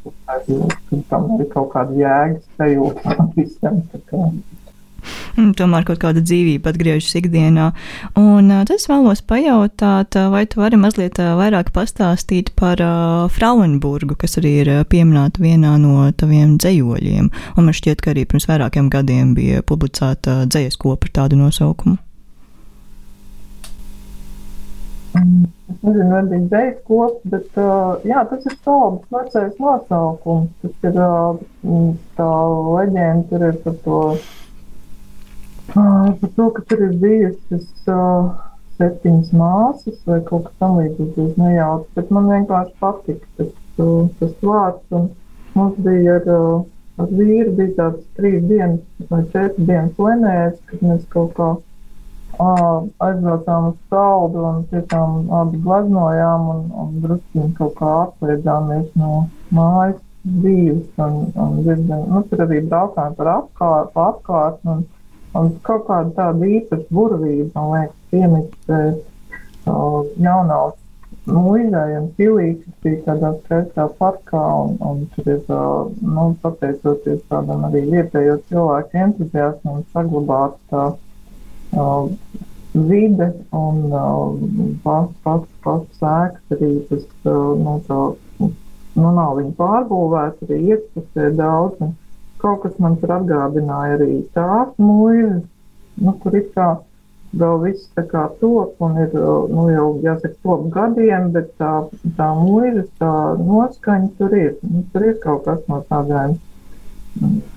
ka 0.91 1.01
tam 1.13 1.31
ir 1.39 1.49
kaut 1.53 1.71
kāda 1.75 1.97
jēgas 2.01 2.45
sajūta 2.59 3.17
visam. 3.37 3.81
Tomēr 5.35 5.85
kaut 5.85 5.99
kāda 6.01 6.23
dzīvība 6.25 6.71
atgriežas 6.73 7.17
ikdienā. 7.19 7.67
Un 8.21 8.49
tas 8.69 8.87
vēlos 8.89 9.21
pajautāt, 9.27 10.17
vai 10.33 10.45
tu 10.49 10.63
vari 10.63 10.79
mazliet 10.81 11.19
vairāk 11.19 11.75
pastāstīt 11.75 12.55
par 12.59 12.81
uh, 12.81 13.27
Frauenburgu, 13.35 14.17
kas 14.21 14.39
arī 14.41 14.55
ir 14.63 14.73
pieminēta 14.89 15.43
vienā 15.45 15.75
no 15.83 16.09
taviem 16.17 16.57
dzējoļiem. 16.63 17.29
Un 17.59 17.69
man 17.69 17.77
šķiet, 17.77 18.01
ka 18.01 18.15
arī 18.15 18.25
pirms 18.31 18.49
vairākiem 18.49 18.89
gadiem 18.95 19.37
bija 19.37 19.65
publicēta 19.67 20.45
dzējas 20.49 20.81
kopa 20.81 21.11
ar 21.11 21.17
tādu 21.21 21.43
nosaukumu. 21.43 21.99
Es 25.15 25.83
nezinu, 25.83 26.09
vai 26.11 26.23
bija 26.27 26.47
dzējas 26.51 26.79
kops, 26.89 27.21
bet 27.31 27.59
uh, 27.61 28.01
jā, 28.09 28.23
tas 28.31 28.47
ir 28.49 28.55
stobas 28.57 29.05
vecais 29.15 29.61
nosaukums. 29.63 30.49
Tas 30.63 30.89
ir 30.91 30.97
uh, 30.99 31.93
tā 32.19 32.31
leģenda, 32.75 33.27
tur 33.31 33.45
ir 33.49 33.61
par 33.63 33.77
to, 33.85 34.01
uh, 35.77 36.09
par 36.19 36.33
to, 36.39 36.49
ka 36.57 36.65
tur 36.71 36.83
ir 36.89 36.97
bijušas 37.05 37.69
uh, 37.95 38.33
septiņas 38.81 39.31
māsas 39.39 40.01
vai 40.09 40.19
kaut 40.27 40.49
kas 40.49 40.57
tam 40.63 40.81
līdzīgs, 40.81 41.21
es 41.29 41.39
nejaucu, 41.39 41.87
bet 41.95 42.11
man 42.17 42.31
vienkārši 42.33 42.75
patika 42.83 43.31
tas, 43.39 43.53
uh, 43.79 44.09
tas 44.19 44.35
vārds. 44.43 44.83
Un 44.99 45.13
mums 45.55 45.79
bija 45.87 46.19
ar, 46.19 46.27
uh, 46.41 46.65
ar 46.99 47.15
vīru 47.21 47.55
bija 47.61 47.77
tāds 47.79 48.03
trīs 48.19 48.43
dienas 48.51 49.07
vai 49.13 49.23
četras 49.31 49.63
dienas 49.63 50.03
lenēs, 50.09 50.59
kad 50.73 50.83
mēs 50.91 51.07
kaut 51.15 51.39
kā 51.39 51.53
aizbraucām 52.39 53.69
uz 53.71 53.77
saldu 53.93 54.45
un 54.49 54.65
tiešām 54.71 55.31
abi 55.41 55.61
glaznojām 55.65 56.49
un, 56.55 56.63
un 56.83 56.93
druskuļi 57.05 57.55
kaut 57.59 57.75
kā 57.79 57.93
atslēdzāmies 58.05 58.91
no 59.01 59.13
mājas 59.55 60.01
dzīves 60.25 61.03
un, 61.05 61.19
un 61.37 61.59
diezgan, 61.67 62.07
nu, 62.11 62.23
tur 62.31 62.45
arī 62.47 62.63
braukājām 62.69 63.17
par 63.19 63.33
apkārt, 63.35 63.91
pa 63.95 64.07
apkārt 64.13 64.71
un, 64.75 64.87
un 65.37 65.51
kaut 65.67 65.85
kāda 65.91 66.15
tāda 66.17 66.49
īpaša 66.59 66.89
burvība, 66.91 67.51
man 67.59 67.75
liekas, 67.75 68.01
piemīt 68.15 68.73
uh, 68.73 70.01
jaunās 70.25 70.81
muizai 71.25 71.95
un 71.99 72.09
pilītis 72.19 72.73
bija 72.85 73.01
tādā 73.07 73.31
skaistā 73.45 73.87
parkā 74.01 74.43
un, 74.65 74.75
un 74.85 75.05
tur 75.15 75.31
ir, 75.37 75.41
nu, 76.01 76.27
pateicoties 76.43 77.23
tādam 77.31 77.65
arī 77.69 77.85
vietējo 77.93 78.41
cilvēku 78.51 79.01
entuziasmam 79.07 79.85
saglabāt 79.95 80.59
tā 80.73 80.91
uh, 81.77 82.09
vide 82.75 83.29
un 83.55 83.83
uh, 83.91 84.79
pats 84.83 85.13
pats 85.27 85.51
pats 85.65 86.01
sēks 86.01 86.57
arī 86.57 86.71
tas, 86.89 87.05
uh, 87.27 87.53
nu, 87.61 87.77
tā, 87.89 88.01
nu, 88.41 89.11
nav 89.19 89.37
viņa 89.39 89.55
pārbūvēta, 89.59 90.49
arī 90.49 90.61
iekšpusē 90.75 91.31
daudz. 91.39 91.79
Un 91.85 91.95
kaut 92.43 92.65
kas 92.65 92.81
man 92.83 92.99
tur 93.01 93.15
atgādināja 93.19 93.99
arī 93.99 94.19
tās 94.37 94.75
mūžas, 94.81 95.45
nu, 96.03 96.17
kur 96.23 96.37
it 96.41 96.51
kā 96.57 96.75
vēl 97.35 97.61
viss 97.65 97.91
tā 97.97 98.05
kā 98.11 98.25
top 98.41 98.83
un 98.85 98.99
ir, 99.03 99.15
nu, 99.15 99.69
jau 99.73 99.87
jāsaka, 100.05 100.37
top 100.43 100.67
gadiem, 100.75 101.31
bet 101.35 101.53
tā, 101.61 101.73
tā 102.19 102.31
mūžas, 102.39 102.91
tā 103.01 103.13
noskaņa 103.41 104.11
tur 104.19 104.37
ir. 104.39 104.53
Nu, 104.67 104.85
tur 104.93 105.07
ir 105.11 105.17
kaut 105.23 105.47
kas 105.49 105.63
no 105.71 105.81
tādām 105.91 106.37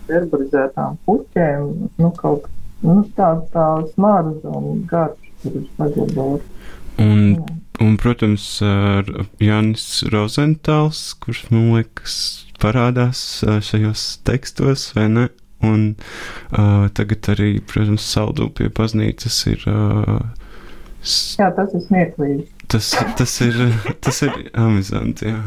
herbarizētām 0.08 0.98
puķēm, 1.06 1.68
nu, 1.98 2.14
kaut 2.22 2.46
kas 2.46 2.57
nu, 2.86 3.00
tāds 3.18 3.48
tā 3.54 3.68
smarža 3.94 4.54
un 4.60 4.84
garš, 4.90 5.32
kur 5.42 5.58
ir 5.62 5.66
saglabāts. 5.78 6.54
Un, 6.98 7.38
un, 7.84 7.98
protams, 8.02 8.46
Jānis 9.44 9.88
Rozentāls, 10.10 11.02
kurš, 11.22 11.44
man 11.54 11.76
liekas, 11.76 12.16
parādās 12.62 13.44
šajos 13.44 14.08
tekstos, 14.26 14.90
vai 14.98 15.06
ne? 15.14 15.28
Un 15.66 15.96
uh, 16.54 16.86
tagad 16.94 17.32
arī, 17.34 17.56
protams, 17.66 18.06
saldu 18.06 18.50
pie 18.54 18.70
baznīcas 18.74 19.40
ir. 19.50 19.64
Uh, 19.66 20.20
jā, 21.38 21.50
tas 21.58 21.74
ir 21.74 21.82
smieklīgi. 21.88 22.46
Tas, 22.70 22.92
tas 23.18 23.34
ir, 23.46 23.58
tas 24.06 24.22
ir 24.28 24.36
amizanti, 24.54 25.32
jā. 25.32 25.42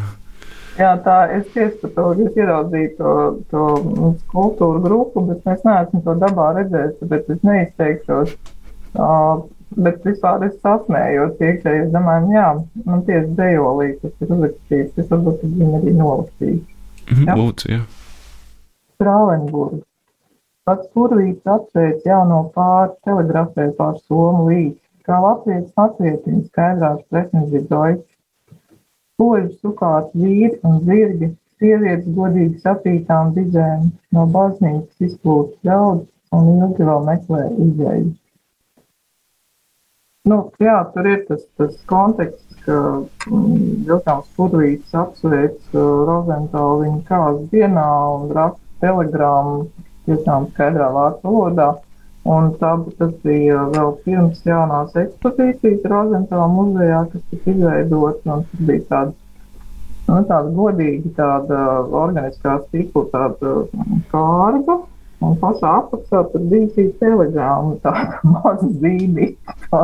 Jā, 0.78 0.90
tā 1.04 1.16
es 1.35 1.46
tieši 1.54 1.90
to 1.96 2.06
ieraudzīju, 2.30 2.90
to, 2.98 3.12
to 3.50 3.62
kultūru 4.30 4.83
grupu, 4.85 5.24
bet 5.28 5.46
es 5.50 5.64
neesmu 5.66 6.02
to 6.06 6.14
dabā 6.20 6.52
redzējis, 6.59 6.98
tāpēc 7.00 7.33
es 7.35 7.40
neizteikšos. 7.46 8.35
Uh, 8.90 9.42
bet 9.78 10.00
vispār 10.06 10.46
es 10.46 10.56
sasmējos 10.64 11.38
iekšēji, 11.42 11.87
es 11.87 11.92
domāju, 11.94 12.33
jā, 12.35 12.48
man 12.87 13.04
tieši 13.06 13.35
dzējolī, 13.38 13.88
kas 14.02 14.14
ir 14.14 14.35
uzrakstīts, 14.37 14.98
es 15.02 15.11
varbūt 15.11 15.44
viņu 15.46 15.70
arī 15.80 15.94
nolasīju. 15.98 16.61
Mhm, 17.11 17.26
jā? 17.26 17.38
Lūdzu, 17.40 17.72
jā. 17.74 17.83
Strālenburg. 18.96 19.83
Pats 20.68 20.90
kurvīts 20.94 21.50
apsveic 21.50 22.04
jauno 22.06 22.44
pāri 22.54 22.92
telegrafē 23.06 23.70
pār 23.78 23.98
Somu 24.04 24.46
līdzi, 24.50 24.78
kā 25.09 25.18
latvietis 25.22 25.72
latvietiņu 25.78 26.44
skaidrās 26.50 27.00
presnes 27.11 27.66
doiķi 27.70 28.10
Poļu 29.20 29.50
sukāti 29.61 30.22
vīri 30.24 30.56
un 30.64 30.80
zirgi, 30.88 31.35
sievietes 31.61 32.09
godīgi 32.16 32.62
sapītām 32.64 33.35
bizēm, 33.37 33.90
no 34.16 34.24
baznīcas 34.37 35.11
izplūst 35.11 35.59
ļaudis 35.68 36.09
un 36.37 36.50
ilgi 36.56 36.88
vēl 36.88 37.06
meklē 37.11 37.44
izēju. 37.66 38.11
Nu, 40.28 40.38
jā, 40.61 40.76
tur 40.94 41.06
ir 41.09 41.22
tas, 41.28 41.44
tas 41.56 41.76
konteksts, 41.88 42.59
ka 42.66 42.74
mm, 43.00 43.85
Vilkāns 43.88 44.26
Pudvīts 44.37 44.96
apsveic 45.02 45.56
uh, 45.72 45.85
Rozentālu 46.09 46.83
viņa 46.83 47.00
kāzas 47.09 47.46
dienā 47.54 47.87
un 48.16 48.26
raksta 48.37 48.85
telegrāmu 48.85 49.62
tiešām 50.09 50.50
skaidrā 50.52 50.90
vārdu 50.92 51.24
valodā. 51.24 51.70
Un 52.28 52.50
tā, 52.61 52.74
tas 52.98 53.12
bija 53.24 53.62
vēl 53.72 53.94
pirms 54.04 54.42
jaunās 54.44 54.92
ekspozīcijas 55.00 55.87
Rozentāla 55.88 56.50
muzejā, 56.52 56.98
kas 57.12 57.22
tika 57.30 57.54
izveidots, 57.54 58.26
un 58.28 58.44
tur 58.50 58.66
bija 58.68 58.85
tāda, 58.90 59.14
nu, 60.11 60.18
tāda 60.28 60.52
godīga 60.59 61.14
tāda 61.16 61.62
organiskā 62.02 62.59
stikla 62.66 63.06
tāda 63.14 63.54
kārba, 64.12 64.76
un 65.24 65.40
pašā 65.40 65.72
apakšā 65.78 66.22
tur 66.35 66.46
bija 66.52 66.68
šī 66.76 66.87
telegrāma, 67.00 67.78
tāda 67.87 68.20
maza 68.37 68.68
zīmīta. 68.85 69.83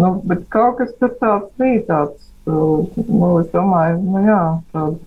nu, 0.00 0.14
bet 0.24 0.48
kaut 0.56 0.80
kas 0.80 0.96
tur 0.96 1.12
tāds 1.20 1.52
bija 1.60 1.84
tāds, 1.92 2.30
nu, 2.48 3.34
es 3.42 3.52
domāju, 3.52 4.00
nu 4.08 4.24
jā, 4.24 4.42
tāds 4.72 5.04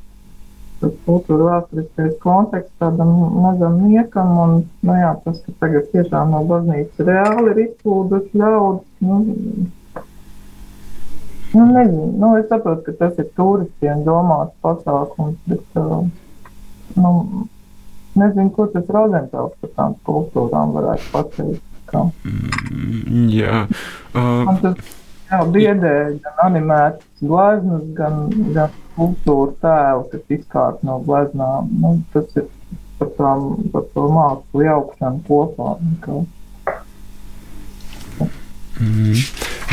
kultūra 1.05 1.47
vēsturiskais 1.49 2.17
konteksts 2.23 2.73
tādam 2.81 3.13
mazam 3.43 3.77
niekam, 3.87 4.33
un, 4.43 4.55
nu 4.85 4.97
jā, 4.97 5.13
tas, 5.23 5.39
ka 5.45 5.55
tagad 5.63 5.87
tiešām 5.93 6.33
no 6.35 6.43
baznīcas 6.49 7.07
reāli 7.07 7.53
ir 7.53 7.61
izplūduši 7.65 8.41
ļaudis, 8.41 8.85
nu, 9.07 9.19
nu, 11.55 11.65
nezinu, 11.71 12.07
nu, 12.19 12.31
es 12.39 12.49
saprotu, 12.51 12.83
ka 12.87 12.97
tas 13.03 13.21
ir 13.23 13.31
turistiem 13.39 14.03
domāts 14.07 14.55
pasākums, 14.65 15.37
bet, 15.49 15.79
uh, 15.79 16.03
nu, 16.99 17.13
nezinu, 18.19 18.51
ko 18.57 18.67
tas 18.73 18.91
Rozentāls 18.97 19.55
par 19.61 19.73
tām 19.79 19.97
kultūrām 20.07 20.75
varētu 20.75 21.09
pateikt. 21.13 21.63
Kā. 21.85 21.99
Mm, 22.25 23.27
jā. 23.29 23.67
Uh, 24.17 24.41
Man 24.47 24.57
tas 24.63 24.95
jā, 25.29 25.41
biedē 25.53 25.93
gan 26.23 26.39
animētas 26.47 27.05
gleznas, 27.21 27.83
gan, 27.97 28.23
gan 28.55 28.73
kultūra 28.95 29.55
tēlu, 29.63 30.05
kas 30.11 30.37
izkārt 30.39 30.83
no 30.87 30.99
gleznām. 31.05 31.71
Nu, 31.81 31.97
tas 32.13 32.31
ir 32.39 32.47
par, 32.99 33.11
tām, 33.17 33.49
par 33.73 33.89
to 33.95 34.07
mākslu 34.15 34.65
jaukšanu 34.65 35.23
kopā. 35.27 35.75
Kā. 36.05 36.21
Mm. 38.79 39.19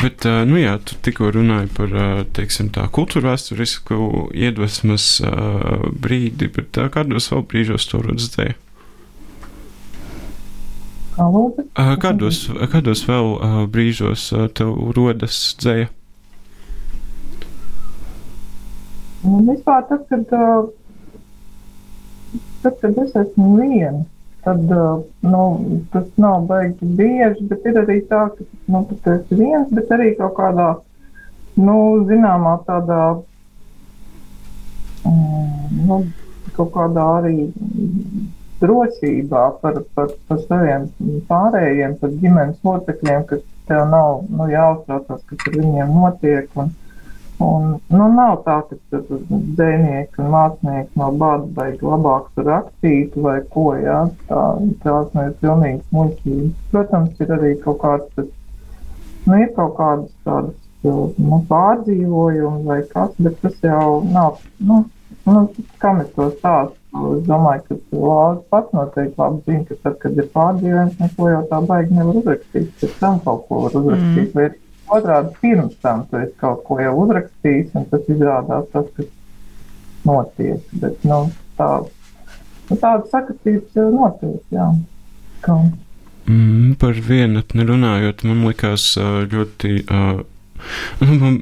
Bet, 0.03 0.27
nu 0.51 0.59
jā, 0.59 0.75
tu 0.83 0.97
tikko 1.07 1.31
runāji 1.35 1.71
par 1.77 1.95
teiksim, 2.35 2.73
tā 2.75 2.89
kultūra 2.91 3.33
vēsturisku 3.33 4.29
iedvesmas 4.35 5.07
brīdi, 6.03 6.51
bet 6.55 6.79
kādos 6.95 7.31
vēl 7.31 7.47
brīžos 7.51 7.87
to 7.91 8.03
dēļ? 8.03 8.55
Kādos, 12.03 12.45
kādos 12.73 13.03
vēl 13.07 13.35
brīžos 13.71 14.31
tev 14.59 14.75
rodas 14.97 15.43
dzēja? 15.61 15.91
Nu, 19.23 19.39
vispār 19.47 19.85
tad, 19.89 20.07
kad, 20.11 20.33
uh, 20.35 20.71
tad, 22.63 22.79
kad 22.81 22.97
es 23.05 23.13
esmu 23.17 23.53
viena, 23.61 24.03
tad 24.43 24.73
uh, 24.75 25.05
nu, 25.23 25.43
tas 25.93 26.09
nav 26.19 26.49
baigi 26.49 26.89
bieži, 26.99 27.47
bet 27.51 27.69
ir 27.71 27.79
arī 27.85 28.01
tā, 28.11 28.25
ka 28.35 28.47
nu, 28.75 28.83
tu 28.91 29.15
esi 29.15 29.39
viens, 29.39 29.71
bet 29.71 29.95
arī 29.95 30.11
kaut 30.19 30.35
kādā, 30.41 30.69
nu, 31.55 31.77
zināmā 32.11 32.57
tādā, 32.67 33.03
mm, 35.07 35.87
nu, 35.87 36.03
kaut 36.57 36.75
kādā 36.75 37.07
arī 37.21 37.37
drošībā 38.63 39.47
par, 39.63 39.81
par, 39.95 40.13
par 40.29 40.45
saviem 40.49 40.91
pārējiem, 41.31 41.97
par 42.03 42.15
ģimenes 42.23 42.61
locekļiem, 42.67 43.25
kas 43.31 43.43
tev 43.71 43.87
nav 43.91 44.25
nu, 44.31 44.47
jāuztraucas, 44.51 45.23
kas 45.31 45.49
ar 45.49 45.59
viņiem 45.59 45.95
notiek. 45.95 46.51
Un, 46.59 46.75
un, 47.43 47.69
nu, 47.93 48.07
nav 48.17 48.43
tā, 48.47 48.59
ka 48.69 48.77
tur 48.91 49.21
dzēnieki 49.59 50.23
un 50.23 50.31
mākslinieki 50.35 51.01
no 51.01 51.11
bada 51.21 51.49
vajag 51.57 51.85
labāk 51.87 52.43
rakstīt 52.49 53.17
vai 53.27 53.39
ko, 53.55 53.67
jā, 53.81 53.99
tā, 54.31 54.43
tās 54.85 55.13
nu 55.17 55.27
ir 55.29 55.37
pilnīgi 55.43 55.83
muļķības. 55.97 56.57
Protams, 56.73 57.23
ir 57.25 57.35
arī 57.39 57.53
kaut 57.65 57.81
kāds, 57.85 58.11
tas, 58.17 58.29
nu, 59.27 59.39
ir 59.39 59.53
kaut 59.59 59.77
kādas 59.79 60.13
tādas, 60.27 60.59
nu, 60.83 61.41
pārdzīvojumi 61.51 62.67
vai 62.69 62.81
kas, 62.93 63.15
bet 63.23 63.41
tas 63.45 63.59
jau 63.65 64.03
nav, 64.09 64.43
nu, 64.61 64.85
nu 65.29 65.49
kam 65.83 66.03
es 66.05 66.15
to 66.17 66.31
stāstu? 66.39 66.79
Es 66.93 67.23
domāju, 67.25 67.63
ka 67.69 67.77
Lācis 67.97 68.49
pats 68.53 68.75
noteikti 68.77 69.17
labi 69.17 69.39
zina, 69.47 69.65
ka 69.69 69.77
tad, 69.81 69.95
kad 70.03 70.19
ir 70.21 70.27
pārdzīvojums, 70.35 70.99
neko 71.01 71.29
jau 71.31 71.39
tā 71.49 71.61
baigi 71.71 71.97
nevar 71.97 72.19
uzrakstīt. 72.21 72.67
Pēc 72.83 72.99
tam 73.01 73.23
kaut 73.25 73.47
ko 73.49 73.63
var 73.63 73.79
uzrakstīt. 73.81 74.35
Mm. 74.37 74.59
Otrādi 74.93 75.35
pirms 75.41 75.77
tam 75.85 76.07
tu 76.11 76.19
esi 76.21 76.35
kaut 76.41 76.65
ko 76.67 76.79
jau 76.83 76.95
uzrakstījis, 77.05 77.71
un 77.79 77.87
tas 77.91 78.09
izrādās 78.13 78.67
tas, 78.73 78.89
kas 78.97 79.11
notiek. 80.09 80.65
Bet, 80.83 80.99
nu, 81.09 81.21
tā, 81.59 81.69
nu, 82.71 82.77
tāda 82.77 83.07
sakatības 83.13 83.79
jau 83.79 83.89
notiek, 83.95 84.41
jā. 84.53 84.67
Kā. 85.43 85.59
Mm, 86.27 86.75
par 86.83 86.99
vienatni 87.07 87.67
runājot, 87.67 88.27
man 88.29 88.45
likās 88.47 88.93
ļoti. 88.99 89.79
Uh, 89.87 90.23
man, 91.23 91.39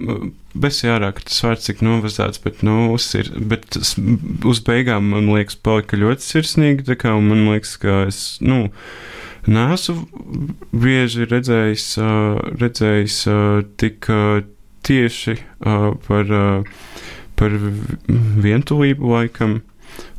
Bez 0.50 0.80
jārāk, 0.82 1.20
tas 1.22 1.36
vārds 1.44 1.68
tik 1.68 1.78
novazāts, 1.86 2.40
bet, 2.42 2.64
nu, 2.66 2.88
uzsir, 2.90 3.28
bet 3.38 3.76
uz 3.78 4.60
beigām, 4.66 5.12
man 5.12 5.28
liekas, 5.30 5.54
palika 5.54 5.94
ļoti 5.94 6.26
sirsnīgi, 6.26 6.86
tā 6.88 6.96
kā 6.98 7.12
man 7.22 7.44
liekas, 7.52 7.76
ka 7.78 8.00
es, 8.08 8.18
nu, 8.42 8.64
neesmu 9.48 10.04
bieži 10.72 11.26
redzējis, 11.30 11.86
redzējis 12.60 13.18
tik 13.80 14.08
tieši 14.86 15.36
par, 16.06 16.34
par 17.40 17.56
vientulību 18.46 19.14
laikam 19.14 19.60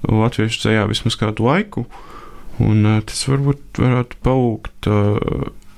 latviešu 0.07 0.63
dzējā 0.65 0.87
vismaz 0.89 1.17
kādu 1.19 1.45
laiku, 1.47 1.85
un 2.61 2.85
tas 3.07 3.25
varbūt 3.29 3.81
varētu 3.81 4.21
palūgt 4.25 4.89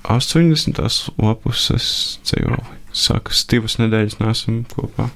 80. 0.04 0.80
lapuses 1.24 1.90
dzējoli. 2.28 2.80
Sākas 2.94 3.46
divas 3.50 3.80
nedēļas, 3.82 4.20
nesam 4.22 4.64
kopā. 4.70 5.10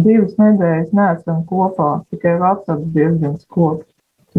Divas 0.00 0.36
nedēļas 0.40 0.92
neesam 0.96 1.40
kopā, 1.48 1.88
tikai 2.12 2.38
vecāks 2.40 2.86
diezgan 2.94 3.34
skops. 3.40 3.88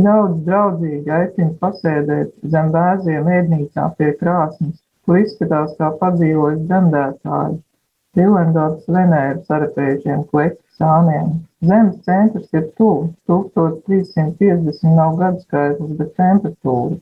Ļaudis 0.05 0.39
draudzīgi 0.47 1.11
aicina 1.17 1.53
pasēdēt 1.59 2.31
zem 2.53 2.71
bēziem 2.73 3.29
ēdnīcā 3.35 3.83
pie 3.99 4.07
krāsnes, 4.21 4.79
kur 5.05 5.19
izskatās 5.19 5.75
kā 5.77 5.91
padzīvojis 5.99 6.63
dzemdētāji. 6.71 7.59
Dilendorts 8.17 8.89
venēra 8.97 9.37
sarapējušiem 9.45 10.25
kleķu 10.33 10.81
sāniem. 10.81 11.29
Zemes 11.69 12.01
centrs 12.09 12.49
ir 12.57 12.65
tuvu, 12.81 13.11
1350 13.29 14.97
nav 14.97 15.21
gadu 15.21 15.45
skaitlis, 15.45 15.95
bet 16.01 16.13
temperatūra. 16.17 16.97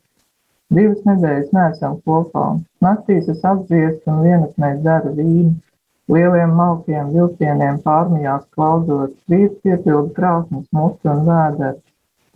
Divas 0.76 1.08
nedēļas 1.08 1.56
neesam 1.56 2.00
kopā. 2.04 2.46
Naktīs 2.84 3.32
es 3.32 3.48
apdziestu 3.48 4.12
un 4.12 4.24
vienatnē 4.28 4.76
dzeru 4.84 5.16
vīnu. 5.18 5.56
Lieliem 6.12 6.52
malkiem 6.60 7.12
vilcieniem 7.14 7.78
pārmijās 7.86 8.44
klauzot, 8.56 9.14
vīrs 9.32 9.54
piepilda 9.64 10.12
krāsnes 10.18 10.66
mutu 10.76 11.08
un 11.12 11.22
vēderu. 11.30 11.80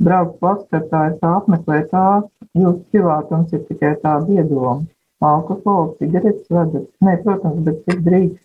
Brauc 0.08 0.38
plaskatā, 0.40 1.02
es 1.12 1.26
apmeklē 1.30 1.82
tās, 1.92 2.30
jūsu 2.56 2.82
privātums 2.94 3.52
ir 3.56 3.66
tikai 3.68 3.92
tāda 4.04 4.38
iedoma. 4.38 4.78
Alkohols, 5.24 5.98
cigaretes 6.00 6.48
vedat, 6.52 6.88
ne, 7.04 7.18
protams, 7.24 7.62
bet 7.68 7.84
cik 7.88 8.02
drīkst. 8.08 8.42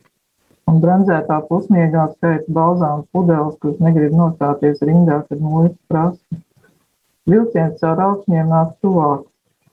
Un 0.71 0.83
brandzētā 0.83 1.41
pusmiegā 1.49 2.09
skaita 2.17 2.57
balzām 2.59 3.07
pudeles, 3.15 3.57
kuras 3.63 3.81
negrib 3.87 4.15
nostāties 4.15 4.83
rindā, 4.87 5.23
kad 5.31 5.43
mūjas 5.43 5.75
prasa. 5.91 6.41
Vilciens 7.31 7.79
caur 7.83 8.03
augšņiem 8.09 8.51
nāk 8.55 8.75
tuvāk. 8.83 9.27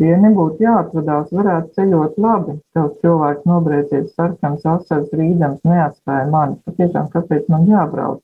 Ja 0.06 0.18
nebūtu 0.22 0.62
jāatvadās, 0.62 1.32
varētu 1.34 1.72
ceļot 1.74 2.18
labi. 2.22 2.54
Tavs 2.78 3.00
cilvēks 3.02 3.48
nobrēcies 3.50 4.12
sarkans, 4.14 4.66
asars, 4.74 5.08
rīdams, 5.20 5.64
neatstāja 5.66 6.28
mani. 6.34 6.60
Patiešām, 6.70 7.08
kāpēc 7.16 7.48
man 7.54 7.66
jābrauc? 7.72 8.20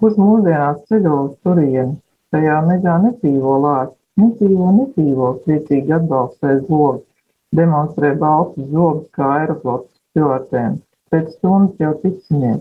Kurš 0.00 0.18
mūsdienās 0.20 0.82
ceļo 0.90 1.14
uz 1.22 1.30
turieni? 1.46 1.96
Tajā 2.34 2.58
mežā 2.66 2.98
nedzīvo 3.06 3.54
lāči. 3.62 3.96
Nedzīvo, 4.20 4.68
nedzīvo, 4.80 5.30
priecīgi 5.46 5.96
atbalstais 5.96 6.60
zobs. 6.68 7.06
Demonstrē 7.56 8.12
baltus 8.20 8.68
zobus 8.74 9.08
kā 9.16 9.30
aeroflotas 9.38 9.96
pilotēm. 10.12 10.76
Pēc 11.14 11.32
stundas 11.38 11.80
jau 11.86 11.94
tiksimies. 12.04 12.60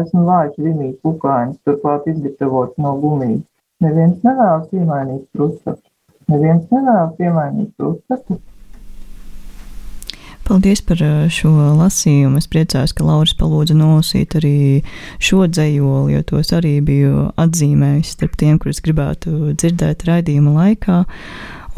Esmu 0.00 0.24
vājš 0.30 0.56
vinīgi 0.64 0.96
pukainis, 1.04 1.60
turklāt 1.68 2.08
izgatavots 2.14 2.80
no 2.80 2.96
gumijas. 3.04 3.44
Neviens 3.84 4.24
nevēlas 4.24 4.72
iemainīt 4.80 5.26
krustatu. 5.36 5.89
Neviens 6.30 6.70
nevēlas 6.70 7.18
iemainīt 7.20 7.74
to 7.78 7.94
uzskatu. 7.96 8.38
Paldies 10.50 10.80
par 10.82 10.98
uh, 11.06 11.28
šo 11.30 11.52
lasījumu. 11.78 12.40
Es 12.42 12.48
priecājos, 12.50 12.90
ka 12.96 13.04
Lauris 13.06 13.36
palūdza 13.38 13.76
nolasīt 13.78 14.34
arī 14.40 14.82
šo 15.22 15.44
dzējoli, 15.46 16.16
jo 16.16 16.22
tos 16.26 16.50
arī 16.56 16.72
biju 16.82 17.28
atzīmējis 17.38 18.16
starp 18.16 18.34
tiem, 18.40 18.58
kurus 18.58 18.82
gribētu 18.82 19.54
dzirdēt 19.54 20.02
raidījuma 20.08 20.56
laikā. 20.56 21.04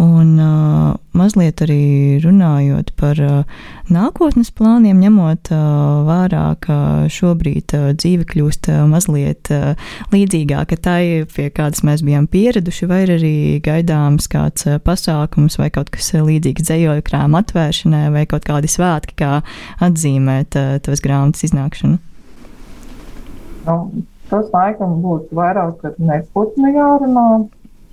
Un 0.01 0.39
uh, 0.41 0.95
mazliet 1.13 1.61
arī 1.61 2.17
runājot 2.25 2.95
par 2.97 3.19
uh, 3.21 3.59
nākotnes 3.93 4.49
plāniem, 4.57 5.03
ņemot 5.05 5.51
uh, 5.53 5.67
vērā, 6.09 6.45
ka 6.65 6.77
šobrīd 7.13 7.75
uh, 7.77 7.91
dzīve 8.01 8.25
kļūst 8.31 8.71
uh, 8.73 8.81
mazliet 8.89 9.53
uh, 9.53 9.77
līdzīgāka 10.15 10.79
tai, 10.81 11.03
pie 11.35 11.51
kādas 11.53 11.85
mēs 11.85 12.05
bijām 12.07 12.27
pieraduši, 12.33 12.89
vai 12.89 13.03
arī 13.05 13.35
gaidāms 13.65 14.31
kāds 14.33 14.65
uh, 14.71 14.81
pasākums 14.83 15.61
vai 15.61 15.69
kaut 15.75 15.93
kas 15.93 16.15
līdzīgs 16.17 16.65
dzējoļu 16.71 17.05
krāma 17.07 17.45
atvēršanai 17.45 18.07
vai 18.17 18.25
kaut 18.31 18.49
kādi 18.49 18.73
svētki, 18.73 19.19
kā 19.21 19.43
atzīmēt 19.85 20.57
uh, 20.57 20.79
tavas 20.81 21.05
grāmatas 21.05 21.45
iznākšanu? 21.51 22.01
Nu, 23.69 23.77
tas 24.33 24.49
laikam 24.57 25.03
būs 25.05 25.29
vairāk, 25.37 25.77
kad 25.85 26.01
neputni 26.01 26.73
jārunā 26.75 27.27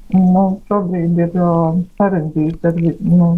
Nu, 0.09 0.43
šobrīd 0.69 1.19
ir 1.21 1.35
uh, 1.37 1.77
sarežģīti. 1.99 2.95
Nu, 3.05 3.29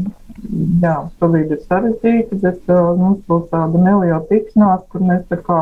jā, 0.83 0.95
šobrīd 1.19 1.51
ir 1.51 1.61
sarežģīti, 1.65 2.39
bet 2.43 2.71
uh, 2.71 2.93
mums 2.95 3.19
būs 3.27 3.49
tāda 3.51 3.81
neliela 3.81 4.21
tikšanās, 4.29 4.85
kur 4.93 5.03
mēs 5.09 5.25
tā 5.31 5.41
kā 5.43 5.59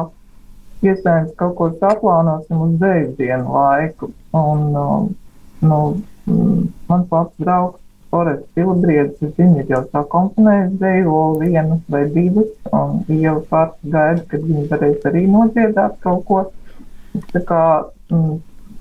iespējams 0.86 1.34
kaut 1.40 1.56
ko 1.58 1.72
saplānosim 1.82 2.62
uz 2.68 2.78
dēļu 2.84 3.16
dienu 3.18 3.56
laiku. 3.56 4.12
Un, 4.38 4.66
uh, 4.78 5.10
nu, 5.66 5.80
mans 6.88 7.16
labs 7.16 7.34
draugs 7.42 7.82
Forest 8.10 8.46
Pilbriedis, 8.58 9.34
viņš 9.38 9.60
ir 9.64 9.74
jau 9.74 9.82
tā 9.92 10.02
komponējis 10.14 10.78
dēļu 10.82 11.18
vienu 11.44 11.80
vai 11.94 12.04
divas, 12.14 12.54
un 12.74 13.04
jau 13.22 13.36
pats 13.50 13.92
gaida, 13.96 14.24
kad 14.32 14.46
viņi 14.46 14.66
varēs 14.72 15.06
arī 15.10 15.26
nodziedāt 15.30 16.00
kaut 16.06 16.24
ko. 16.30 16.40
Tā 17.34 17.42
kā, 17.46 17.62
mm, 18.14 18.40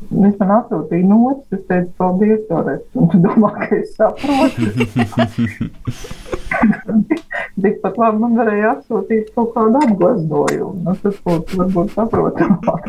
Viņš 0.08 0.36
man 0.40 0.50
atsūtīja 0.54 1.08
notis, 1.10 1.58
es 1.58 1.64
teicu, 1.68 1.90
paldies, 2.00 2.40
Torres. 2.48 2.84
Un 2.96 3.04
tu 3.12 3.18
domā, 3.24 3.50
ka 3.58 3.68
es 3.76 3.90
saprotu. 3.98 4.68
Tikpat 7.62 7.94
labi 8.00 8.18
man 8.22 8.32
varēja 8.38 8.66
atsūtīt 8.76 9.24
kaut 9.34 9.50
kādu 9.56 9.76
apgleznojumu. 9.82 10.76
Nu, 10.86 10.92
tas 11.02 11.16
būtu 11.26 11.48
varbūt 11.60 11.88
saprotamāk. 11.96 12.82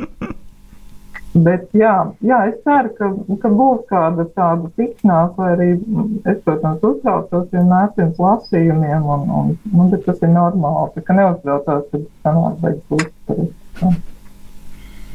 Bet 1.34 1.68
jā, 1.78 1.94
jā, 2.26 2.38
es 2.50 2.56
ceru, 2.66 2.90
ka, 2.98 3.10
ka 3.42 3.50
būs 3.54 3.84
kāda 3.90 4.26
tāda 4.34 4.70
tikšanās, 4.80 5.36
vai 5.38 5.50
arī 5.54 5.68
es, 5.76 6.40
protams, 6.46 6.82
uztraucos 6.82 7.52
vienmēr 7.54 7.92
pirms 7.98 8.18
lasījumiem, 8.24 9.02
un, 9.18 9.22
un, 9.42 9.52
un 9.76 9.86
tas 9.94 10.24
ir 10.26 10.32
normāli. 10.34 10.90
Tā 10.96 11.02
kā 11.06 11.12
neuztraucos, 11.20 11.86
kad 11.92 12.02
sanāk 12.26 12.58
beigas 12.64 12.88
uztveres. 12.98 13.52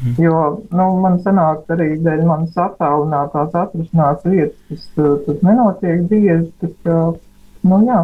Mhm. 0.03 0.15
Jo 0.23 0.39
nu, 0.75 0.85
man 1.01 1.19
sanāk 1.23 1.69
arī 1.71 1.95
dēļ 2.03 2.23
manas 2.27 2.57
attālinātās 2.59 3.55
atrašanās 3.55 4.25
vietas, 4.27 4.89
tas, 4.95 5.21
tas 5.27 5.43
nenotiek 5.45 6.03
bieži. 6.09 6.51
Tas, 6.61 7.21
nu, 7.63 7.79
jā, 7.87 8.01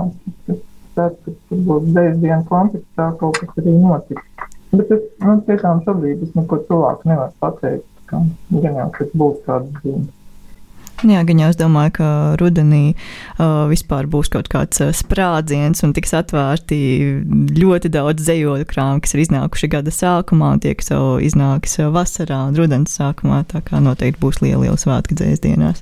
tas, 0.48 0.62
ceru, 0.96 1.18
ka 1.26 1.36
tur 1.50 1.66
būs 1.68 1.92
dēļ 1.98 2.16
dienas 2.24 2.48
kontekstā 2.48 3.12
kaut 3.20 3.42
kas 3.42 3.62
arī 3.64 3.76
notiks. 3.76 4.50
Bet 4.72 4.96
es, 4.96 5.04
nu, 5.20 5.36
tiešām 5.48 5.84
šobrīd 5.86 6.24
es 6.24 6.34
neko 6.38 6.62
tuvāk 6.70 7.04
nevaru 7.10 7.36
pateikt, 7.44 7.88
ka 8.08 8.24
gan 8.56 8.82
jau, 8.82 8.90
ka 8.96 9.12
būs 9.12 9.44
kādas 9.48 9.84
zīmes. 9.84 10.12
Jā, 11.02 11.24
gan 11.26 11.40
jau 11.42 11.50
es 11.50 11.58
domāju, 11.58 11.96
ka 11.98 12.08
rudenī 12.38 12.94
uh, 12.94 13.66
vispār 13.72 14.06
būs 14.12 14.30
kaut 14.30 14.52
kāds 14.54 14.84
uh, 14.84 14.92
sprādziens 14.94 15.82
un 15.86 15.96
tiks 15.98 16.14
atvērti 16.14 16.78
ļoti 17.58 17.90
daudz 17.94 18.28
zejoļu 18.28 18.68
krāmu, 18.70 19.02
kas 19.02 19.16
ir 19.16 19.24
iznākuši 19.24 19.72
gada 19.74 19.94
sākumā, 19.96 20.54
un 20.56 20.62
tie, 20.62 20.76
kas 20.78 20.94
jau 20.94 21.18
iznāks 21.24 21.80
vasarā 21.96 22.44
un 22.52 22.60
rudens 22.60 22.94
sākumā, 23.00 23.42
tā 23.50 23.64
kā 23.66 23.82
noteikti 23.82 24.22
būs 24.22 24.44
liela, 24.46 24.62
liela 24.68 24.78
svētku 24.78 25.18
dzēs 25.18 25.42
dienās. 25.42 25.82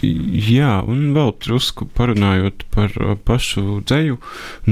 Jā, 0.00 0.78
un 0.88 1.10
vēl 1.12 1.34
drusku 1.44 1.84
parunājot 1.92 2.64
par 2.72 2.94
pašu 3.28 3.82
dzēju, 3.84 4.16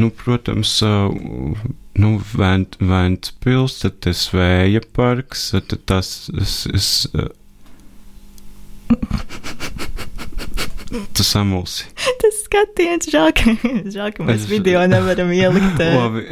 nu, 0.01 0.09
protams, 0.23 0.79
uh, 0.87 1.13
nu, 2.01 2.15
Vēnt, 2.33 2.79
Vēntpils, 2.81 3.83
tad 3.83 3.99
tas 4.07 4.25
vēja 4.33 4.81
parks, 4.97 5.51
tad 5.53 5.85
tas, 5.91 6.15
es, 6.41 6.63
es, 6.73 6.89
Tu 10.89 11.25
samulsi. 11.25 11.85
Tas 12.23 12.37
skatiens, 12.47 13.09
žēl, 13.13 13.33
ka, 13.37 13.53
žēl, 13.95 14.13
ka 14.17 14.25
mēs 14.25 14.45
es... 14.45 14.49
video 14.49 14.85
nevaram 14.89 15.33
ielikt. 15.37 15.83
Labi. 15.83 16.25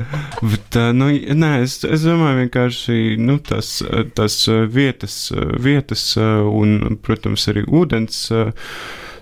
Bet, 0.50 0.78
nu, 0.94 1.08
nē, 1.10 1.52
es, 1.64 1.80
es 1.88 2.04
domāju, 2.06 2.44
vienkārši 2.44 2.98
nu, 3.18 3.38
tas, 3.42 3.76
tas 4.14 4.36
vietas, 4.70 5.18
vietas 5.62 6.06
un, 6.18 6.98
protams, 7.02 7.48
arī 7.50 7.64
ūdens 7.66 8.26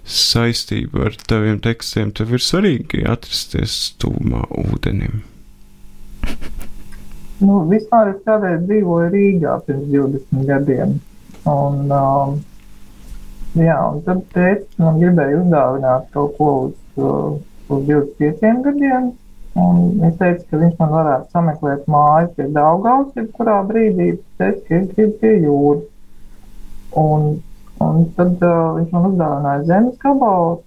saistība 0.02 1.06
ar 1.08 1.18
taviem 1.30 1.60
tekstiem. 1.62 2.12
Tev 2.16 2.34
ir 2.36 2.44
svarīgi 2.44 3.04
atrasties 3.08 3.94
tūmā 4.02 4.44
ūdenim. 4.66 5.22
Nu, 7.42 7.62
vispār 7.70 8.12
es 8.12 8.20
kādreiz 8.26 8.60
dzīvoju 8.68 9.10
Rīgā 9.14 9.56
pirms 9.66 9.88
20 9.90 10.48
gadiem. 10.50 10.98
Un, 11.48 11.88
um, 11.90 12.36
Jā, 13.52 13.76
un 13.92 13.98
tad 14.06 14.22
tēvs 14.32 14.78
man 14.80 14.96
gribēja 14.96 15.42
uzdāvināt 15.42 16.06
kaut 16.14 16.36
ko 16.38 16.46
uz, 16.66 16.76
uh, 16.96 17.34
uz 17.68 17.82
25 17.88 18.62
gadiem. 18.64 19.10
Un 19.60 19.80
viņš 20.00 20.14
teica, 20.16 20.44
ka 20.48 20.60
viņš 20.62 20.78
man 20.78 20.92
varētu 20.94 21.34
sameklēt 21.34 21.88
māju 21.92 22.30
pie 22.38 22.46
Daugavas, 22.54 23.10
jebkurā 23.18 23.58
brīdī. 23.68 24.14
Es 24.14 24.22
teicu, 24.40 24.62
ka 24.68 24.78
es 24.78 24.86
gribu 24.94 25.18
pie 25.20 25.32
jūras. 25.42 25.88
Un, 27.02 27.28
un 27.84 28.06
tad 28.16 28.40
uh, 28.40 28.72
viņš 28.78 28.94
man 28.96 29.10
uzdāvināja 29.10 29.66
zemes 29.68 30.00
gabalu 30.00 30.62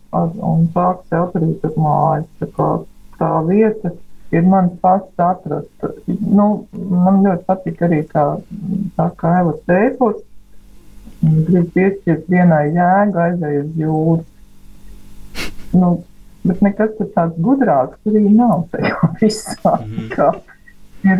un 0.51 0.67
sāka 0.75 1.01
celt 1.09 1.39
arī 1.41 1.51
tur 1.63 1.73
mājas. 1.81 2.29
Tā, 2.37 2.51
kā, 2.53 2.69
tā 3.17 3.31
vieta 3.49 3.95
ir 4.35 4.45
mans 4.51 4.77
pats 4.85 5.25
atrast. 5.25 5.89
Nu, 6.21 6.47
man 6.77 7.23
ļoti 7.25 7.49
patīk 7.49 7.83
arī, 7.89 8.03
kā, 8.13 8.27
tā 9.01 9.09
kā 9.17 9.35
Eva 9.41 9.57
teica, 11.25 11.45
grib 11.49 11.69
piešķirt 11.73 12.27
vienai 12.29 12.73
jēgu, 12.73 13.19
aizēj 13.19 13.59
uz 13.61 13.79
jūru. 13.79 14.25
Nu, 15.75 15.91
bet 16.45 16.61
nekas 16.61 16.91
tāds 17.13 17.37
gudrāks 17.41 17.99
arī 18.07 18.29
nav 18.29 18.67
tajā 18.71 19.09
visā. 19.21 19.79
Mm 19.85 20.09
-hmm. 20.09 20.41
Ir, 21.05 21.19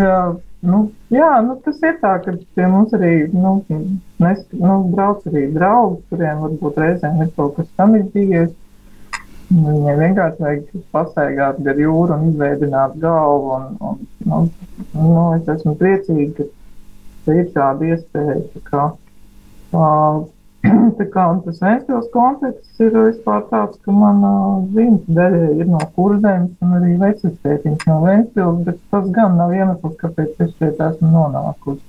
nu, 0.62 0.91
jā, 1.10 1.41
nu, 1.46 1.56
tas 1.65 1.82
ir 1.84 1.98
tā, 2.02 2.24
ka 2.24 2.34
pie 2.56 2.68
mums 2.68 2.94
arī 2.94 3.32
nu, 3.34 3.63
nes, 4.20 4.46
nu, 4.52 4.84
brauc 4.96 5.26
arī 5.28 5.54
draugi, 5.54 6.02
kuriem 6.10 6.39
varbūt 6.41 6.78
reizēm 6.78 7.22
ir 7.22 7.30
kaut 7.36 7.56
kas 7.56 7.68
tam 7.78 7.96
izdevies. 7.96 8.54
Viņai 9.50 9.96
vienkārši 9.98 10.41
vajag 10.41 10.63
pastaigāt 10.91 11.60
gar 11.63 11.78
jūru 11.78 12.13
un 12.13 12.30
izveidot 12.30 12.96
galvu. 12.98 13.52
Un, 13.52 13.78
un, 13.80 14.00
nu, 14.26 14.50
nu, 14.94 15.34
es 15.36 15.48
esmu 15.48 15.76
priecīga, 15.76 16.48
ka 17.26 17.34
ir 17.34 17.52
tāda 17.54 17.86
iespēja. 17.86 18.41
Tā 18.72 18.88
kā 21.15 21.25
tas 21.45 21.59
Vēstures 21.61 22.07
konteksts 22.13 22.81
ir 22.81 22.93
vispār 22.95 23.43
tāds, 23.51 23.79
ka 23.85 23.93
man 23.93 24.21
ziņas 24.75 25.09
daļai 25.17 25.49
ir 25.59 25.71
no 25.71 25.81
kurzemes 25.97 26.65
un 26.65 26.77
arī 26.79 26.95
vecastētiņš 27.01 27.88
no 27.89 27.97
Vēstures, 28.05 28.61
bet 28.67 28.79
tas 28.93 29.09
gan 29.17 29.38
nav 29.39 29.53
iemesls, 29.55 29.97
kāpēc 30.01 30.45
es 30.47 30.55
šeit 30.59 30.81
esmu 30.89 31.11
nonākusi. 31.13 31.83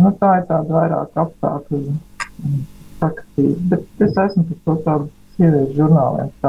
Nu, 0.00 0.12
tā 0.20 0.38
ir 0.40 0.46
tāda 0.48 0.78
vairāk 0.78 1.18
apstākļu 1.24 1.82
sakastība, 3.02 3.58
bet 3.74 4.06
es 4.06 4.22
esmu 4.26 4.46
par 4.48 4.62
to 4.64 4.78
tādu 4.86 5.10
sieviešu 5.42 5.74
žurnāliem 5.76 6.28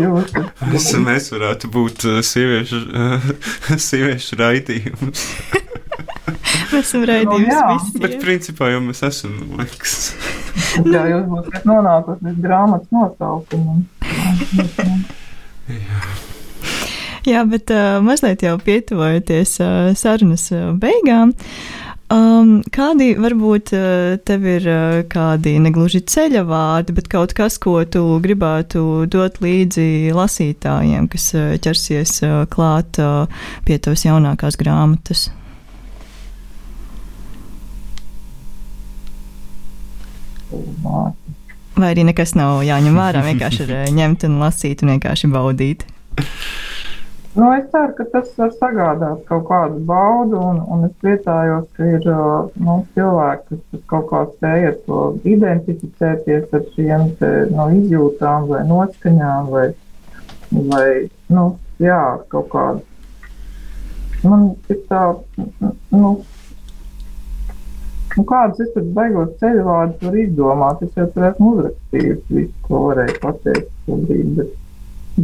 jūs. 0.00 0.32
Es, 0.74 0.88
mēs 0.98 1.30
varētu 1.34 1.70
būt 1.72 2.06
uh, 2.08 2.20
sieviešu, 2.26 2.80
uh, 2.90 3.26
sieviešu 3.88 4.38
raidījums. 4.40 5.26
mēs 6.72 6.82
esam 6.82 7.06
raidījums 7.08 7.54
no, 7.54 7.60
nu, 7.60 7.76
visi. 7.76 8.02
Bet 8.02 8.16
principā 8.22 8.72
jau 8.72 8.80
mēs 8.84 9.04
esam, 9.06 9.36
liekas. 9.60 9.98
jā, 10.86 11.04
jūs 11.12 11.28
būsiet 11.30 11.68
nonākusi 11.68 12.26
līdz 12.28 12.42
grāmatas 12.46 12.90
nosaukumam. 12.96 13.84
jā. 15.70 16.02
Jā, 17.28 17.42
bet 17.44 17.68
uh, 17.68 17.98
mazliet 18.00 18.40
jau 18.46 18.54
pietuvojoties 18.64 19.58
uh, 19.60 19.90
sarunas 19.98 20.46
uh, 20.56 20.70
beigām. 20.80 21.34
Uh, 21.36 21.79
Um, 22.10 22.56
kādi 22.74 23.12
varbūt 23.14 23.70
uh, 23.78 24.16
tev 24.26 24.46
ir 24.50 24.64
uh, 24.66 24.94
kādi 25.06 25.52
negluži 25.62 26.00
ceļa 26.10 26.40
vārdi, 26.48 26.94
bet 26.96 27.06
kaut 27.12 27.30
kas, 27.38 27.54
ko 27.62 27.76
tu 27.86 28.02
gribētu 28.24 29.04
dot 29.06 29.38
līdzi 29.38 30.10
lasītājiem, 30.16 31.06
kas 31.12 31.28
uh, 31.38 31.52
ķersies 31.62 32.16
klāt 32.50 32.98
pie 33.66 33.78
tavas 33.78 34.02
jaunākās 34.08 34.58
grāmatas? 34.58 35.28
Vai 40.50 41.92
arī 41.94 42.08
nekas 42.10 42.34
nav 42.34 42.64
jāņem 42.66 42.98
vērā, 42.98 43.22
vienkārši 43.28 43.68
ir 43.68 43.76
ņemt 44.00 44.26
un 44.26 44.40
lasīt 44.42 44.82
un 44.82 44.96
vienkārši 44.96 45.30
baudīt? 45.30 45.86
Nu, 47.34 47.52
es 47.54 47.66
ceru, 47.70 47.92
ka 47.94 48.04
tas 48.10 48.30
var 48.34 48.48
sagādāt 48.58 49.20
kaut 49.28 49.44
kādu 49.46 49.76
baudu, 49.86 50.38
un, 50.50 50.56
un 50.66 50.88
es 50.88 50.94
priecājos, 50.98 51.68
ka 51.76 51.86
ir 51.86 52.08
nu, 52.58 52.74
cilvēki, 52.96 53.58
kas 53.70 53.84
kaut 53.92 54.08
kā 54.10 54.22
spēj 54.32 54.66
ar 54.72 54.74
to 54.88 55.02
identificēties 55.30 56.56
ar 56.58 56.64
šiem 56.74 57.06
te, 57.20 57.30
nu, 57.52 57.68
izjūtām 57.78 58.50
vai 58.50 58.64
noskaņām, 58.72 59.52
vai, 59.54 59.68
vai 60.72 60.88
nu, 61.30 61.46
jā, 61.78 62.02
kaut 62.34 62.50
kādu. 62.50 62.82
Man 64.26 64.50
ir 64.66 64.82
tā, 64.90 65.06
nu, 65.94 66.12
nu 68.18 68.28
kādus 68.34 68.66
es 68.66 68.74
tur 68.74 68.90
beigos 68.98 69.38
ceļu 69.38 69.70
vārdus 69.70 70.02
varu 70.02 70.24
izdomāt. 70.26 70.82
Es 70.82 70.98
jau 70.98 71.06
tur 71.14 71.30
esmu 71.30 71.54
uzrakstījusi 71.54 72.40
visu, 72.42 72.52
ko 72.66 72.86
varēju 72.90 73.18
pateikt 73.22 73.70
šobrīd, 73.86 74.38
bet, 74.42 74.56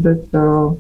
bet 0.06 0.38
uh, 0.38 0.76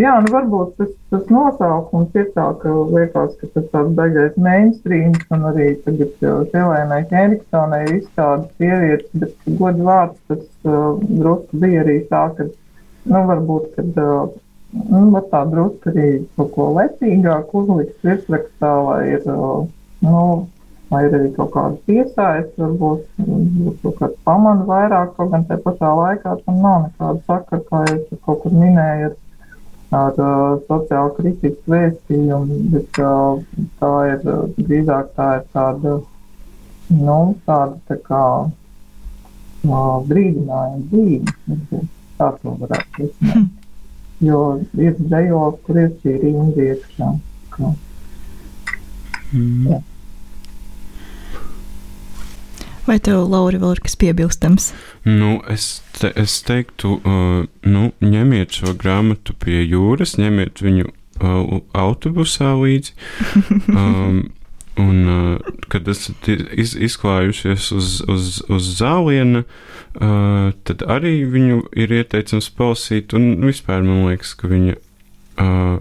Jā, 0.00 0.12
nu 0.24 0.30
varbūt 0.32 0.70
tas, 0.80 0.92
tas 1.12 1.26
nosaukums 1.28 2.14
ir 2.16 2.30
tā, 2.32 2.46
ka 2.62 2.70
liekas, 2.94 3.34
ka 3.38 3.48
tas 3.52 3.66
tāds 3.74 3.90
beigais 3.98 4.38
mainstreams 4.40 5.26
un 5.36 5.44
arī 5.50 5.66
tagad 5.84 6.24
Helēnai 6.54 7.02
Henriksonai 7.10 7.82
ir 7.84 7.98
izstādes 7.98 8.48
sievietes, 8.56 9.10
bet 9.20 9.50
godu 9.60 9.84
vārds 9.84 10.16
tas 10.32 10.46
uh, 10.64 10.96
drusku 11.02 11.60
bija 11.60 11.84
arī 11.84 11.98
tā, 12.08 12.22
ka, 12.38 12.48
nu 13.12 13.22
varbūt, 13.28 13.68
kad, 13.76 14.00
uh, 14.00 14.32
nu, 14.80 15.04
var 15.12 15.28
tā 15.34 15.44
drusku 15.52 15.92
arī 15.92 16.08
kaut 16.38 16.50
ko 16.56 16.70
lecīgāk 16.80 17.52
uzlikt 17.60 18.08
virsrakstā, 18.08 18.72
lai 18.88 19.00
ir, 19.18 19.28
uh, 19.28 19.68
nu, 20.08 20.24
vai 20.92 21.02
ir 21.06 21.16
arī 21.16 21.32
kaut 21.36 21.50
kāda 21.54 21.78
piesaiste, 21.88 22.60
varbūt, 22.60 23.04
varbūt 23.18 23.82
kaut 23.82 23.98
kāds 24.00 24.22
pamana 24.28 24.66
vairāk, 24.68 25.14
kaut 25.16 25.32
gan 25.32 25.46
tajā 25.48 25.64
pašā 25.64 25.92
laikā 25.98 26.36
tam 26.44 26.58
nav 26.64 26.78
nekāda 26.86 27.22
sakara, 27.28 27.62
kā 27.70 27.82
jūs 27.88 28.24
kaut 28.26 28.42
kur 28.44 28.56
minējat, 28.56 29.16
ar 29.92 30.20
uh, 30.20 30.60
sociālu 30.68 31.14
kritikas 31.18 31.72
vēstījumu, 31.72 32.58
bet 32.72 33.00
uh, 33.04 33.40
tā 33.80 33.92
ir 34.12 34.24
uh, 34.24 34.44
drīzāk 34.58 35.12
tā 35.16 35.28
ir 35.38 35.46
tāda, 35.56 35.98
nu, 36.92 37.18
tāda 37.48 37.76
tā 37.90 37.98
kā 38.06 38.22
uh, 38.48 39.96
brīdinājuma 40.08 40.86
zīme, 40.92 41.82
tā 42.20 42.32
to 42.40 42.56
varētu 42.64 43.04
risināt. 43.04 43.50
Jo 44.22 44.42
ir 44.78 44.92
dzējos, 45.00 45.56
kur 45.66 45.80
ir 45.82 45.88
šī 46.02 46.12
rinda 46.22 46.68
iekšā. 46.68 47.08
Mm. 49.32 49.64
Jā. 49.66 49.80
Vai 52.86 52.98
tev, 52.98 53.20
Laura, 53.30 53.60
vēl 53.62 53.76
ir 53.76 53.80
kas 53.84 53.94
piebilstams? 54.00 54.72
Nu, 55.06 55.36
es, 55.50 55.82
te, 56.00 56.10
es 56.18 56.40
teiktu, 56.46 56.96
uh, 56.98 57.44
nu, 57.62 57.82
ņemiet 58.02 58.58
šo 58.58 58.74
grāmatu 58.78 59.36
pie 59.38 59.60
jūras, 59.62 60.16
ņemiet 60.18 60.62
viņu 60.64 60.88
uh, 60.88 61.58
autobusā 61.78 62.54
līdzi. 62.58 62.94
Um, 63.72 64.32
un 64.80 65.08
uh, 65.08 65.52
kad 65.72 65.86
esat 65.88 66.26
iz, 66.32 66.72
izklājušies 66.74 67.68
uz, 67.76 67.92
uz, 68.08 68.28
uz 68.52 68.68
zāliena, 68.78 69.44
uh, 69.44 70.50
tad 70.66 70.84
arī 70.90 71.22
viņu 71.28 71.66
ir 71.76 71.92
ieteicams 72.00 72.48
palasīt, 72.56 73.14
un 73.16 73.36
vispār 73.44 73.84
man 73.86 74.06
liekas, 74.08 74.34
ka 74.38 74.50
viņa. 74.50 74.76
Uh, 75.40 75.80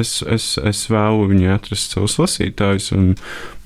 es, 0.00 0.20
es, 0.22 0.56
es 0.58 0.82
vēlu 0.90 1.28
viņai 1.30 1.54
atrast 1.56 1.94
savus 1.94 2.18
lasītājus, 2.20 2.90
un 2.96 3.14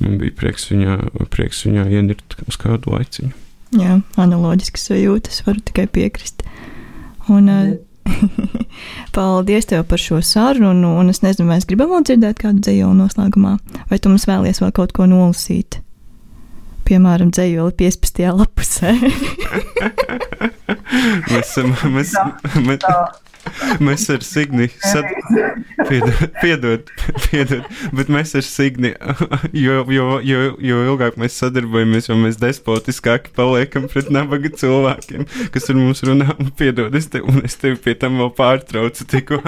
man 0.03 0.19
bija 0.21 0.35
prieks 0.37 0.69
viņā, 0.73 0.99
prieks 1.33 1.65
viņā 1.69 1.89
ienirt 1.99 2.39
uz 2.47 2.59
kādu 2.61 2.95
laiciņu. 2.95 3.33
Jā, 3.77 3.99
analoģiskas 4.21 4.89
sajūtas, 4.91 5.43
varu 5.47 5.65
tikai 5.67 5.89
piekrist. 5.91 6.47
Un. 7.33 7.51
Paldies 9.17 9.67
tev 9.67 9.81
par 9.91 9.99
šo 9.99 10.21
sarunu, 10.23 10.93
un 11.01 11.09
es 11.11 11.25
nezinu, 11.25 11.49
vai 11.51 11.57
es 11.59 11.67
gribam 11.67 11.91
vēl 11.91 12.05
dzirdēt 12.07 12.39
kādu 12.39 12.63
dzēju 12.63 12.93
noslēgumā, 12.95 13.57
vai 13.91 13.99
tu 13.99 14.13
mums 14.13 14.29
vēlies 14.31 14.63
vēl 14.63 14.71
kaut 14.77 14.95
ko 14.95 15.09
nolasīt. 15.11 15.81
Piemēram, 16.87 17.33
dzējoli 17.35 17.75
15. 17.83 18.25
lapusē. 18.41 18.95
mēs, 21.33 21.55
mēs, 21.91 22.13
mēs, 22.63 22.85
Mēs 23.81 24.07
ar 24.11 24.25
Signi 24.27 24.67
sad... 24.83 25.07
piedod, 25.89 26.23
piedod, 26.41 26.91
piedod, 27.27 27.69
bet 27.95 28.11
mēs 28.13 28.35
ar 28.39 28.45
Signi, 28.47 28.93
jo, 29.55 29.85
jo, 29.93 30.07
jo, 30.27 30.41
jo 30.59 30.83
ilgāk 30.91 31.19
mēs 31.21 31.39
sadarbojamies, 31.41 32.11
jo 32.11 32.19
mēs 32.21 32.41
despotiskāki 32.43 33.33
paliekam 33.37 33.87
pret 33.93 34.11
nabaga 34.15 34.51
cilvēkiem, 34.51 35.27
kas 35.55 35.71
ar 35.71 35.79
mums 35.79 36.03
runā, 36.07 36.33
un 36.43 36.51
piedod, 36.59 36.95
es 36.99 37.11
tevi, 37.13 37.27
un 37.31 37.47
es 37.47 37.59
tevi 37.61 37.79
pie 37.87 37.97
tam 38.01 38.19
vēl 38.23 38.33
pārtraucu 38.37 39.09
tikko. 39.15 39.43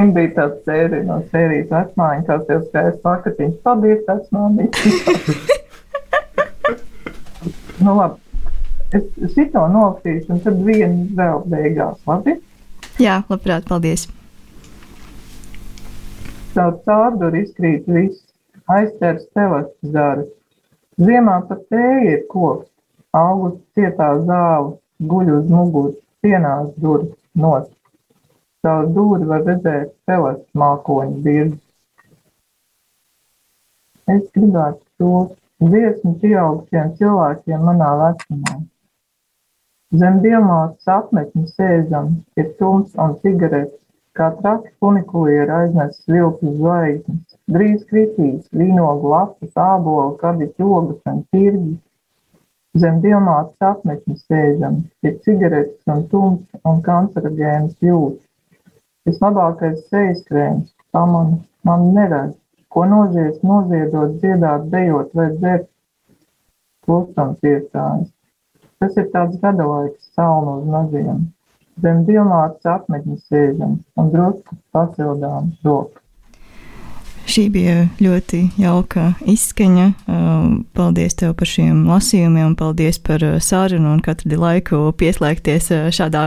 Viņam 0.00 0.14
bija 0.16 0.30
tāds 0.32 0.62
sērija 0.64 1.04
no 1.04 1.16
sērijas 1.28 1.66
vecmāmiņa, 1.68 2.22
kas 2.24 2.46
jau 2.48 2.60
skaisti 2.64 3.00
pakatiņš. 3.04 3.56
Paldies, 3.66 3.98
vecmāmiņa! 4.06 4.70
nu 7.84 7.96
labi. 7.98 8.16
Es 8.96 9.34
šito 9.34 9.66
nolasīšu, 9.74 10.30
un 10.32 10.38
tad 10.46 10.62
vienu 10.64 11.04
vēl 11.18 11.42
beigās, 11.52 11.98
labi? 12.08 12.38
Jā, 12.96 13.18
labprāt, 13.28 13.66
paldies. 13.68 14.06
Caur 16.54 16.78
cārduru 16.88 17.42
izkrīt 17.42 17.84
viss, 17.84 18.24
aizķers 18.72 19.26
telesas 19.36 19.92
zaras. 19.98 20.30
Ziemā 20.96 21.42
pat 21.50 21.60
tēja 21.68 22.14
ir 22.14 22.24
koks, 22.32 22.70
augusts 23.12 23.76
cietā 23.76 24.14
zāle, 24.24 24.78
guļ 25.12 25.34
uz 25.42 25.52
muguras, 25.52 26.00
sienās 26.24 26.72
durvis 26.80 27.12
nost. 27.36 27.76
Caur 28.66 28.88
dūri 28.96 29.26
var 29.28 29.44
redzēt 29.48 29.92
telesas 30.08 30.48
mākoņu 30.62 31.22
dirzi. 31.26 31.60
Es 34.14 34.26
gribētu 34.36 34.82
to 35.00 35.12
dziesmu 35.70 36.12
pieaugušiem 36.20 36.92
cilvēkiem 36.98 37.64
manā 37.68 37.88
vecumā. 38.02 38.58
Zem 40.02 40.20
diamātas 40.24 40.92
apmetņa 40.94 41.46
sēžam, 41.54 42.12
ir 42.38 42.52
tums 42.60 42.92
un 43.04 43.16
cigaretes, 43.24 43.80
kā 44.18 44.28
traki 44.36 44.70
funikulieri 44.82 45.56
aiznesis 45.56 46.04
vilku 46.14 46.52
zvaigznes. 46.60 47.36
Drīz 47.56 47.82
kritīs 47.90 48.46
vīnogu 48.60 49.10
lapas, 49.14 49.52
ābolu, 49.56 50.18
kadiķu 50.20 50.72
ogas 50.78 51.12
un 51.12 51.24
tirgi. 51.32 51.76
Zem 52.78 53.00
diamātas 53.02 53.70
apmetņa 53.72 54.18
sēžam, 54.20 54.82
ir 55.02 55.16
cigaretes 55.24 55.94
un 55.94 56.04
tums 56.12 56.62
un 56.70 56.84
kancerogēnas 56.86 57.78
jūtas. 57.82 58.29
Vislabākais 59.10 59.78
sejas 59.90 60.20
krēms, 60.28 60.68
pamanu, 60.94 61.40
man 61.66 61.88
neredz, 61.96 62.36
ko 62.70 62.84
nozies 62.86 63.40
noziedot, 63.42 64.12
dziedāt, 64.22 64.68
dejot 64.70 65.16
vai 65.18 65.24
dzert. 65.32 65.66
Klusums 66.86 67.48
iestājas. 67.50 68.06
Tas 68.78 68.94
ir 69.02 69.08
tāds 69.14 69.40
gadalaiks 69.42 70.12
salnu 70.14 70.60
uz 70.60 70.68
maziem. 70.74 71.24
Zem 71.82 72.04
diamātas 72.06 72.70
apmetņa 72.76 73.18
sēžam 73.24 73.74
un 73.98 74.12
drusku 74.14 74.60
pasildām 74.76 75.50
roku. 75.66 75.99
Šī 77.30 77.44
bija 77.54 77.84
ļoti 78.02 78.40
jauka 78.58 79.12
izskaņa. 79.30 79.84
Um, 80.10 80.54
paldies 80.74 81.14
tev 81.20 81.36
par 81.38 81.46
šiem 81.46 81.84
lasījumiem, 81.86 82.56
paldies 82.58 82.96
par 83.06 83.22
uh, 83.22 83.36
sarunu 83.38 83.92
un 83.92 84.00
katru 84.02 84.34
laiku 84.40 84.80
pieslēgties 84.98 85.68
uh, 85.76 85.84
šādā 85.94 86.24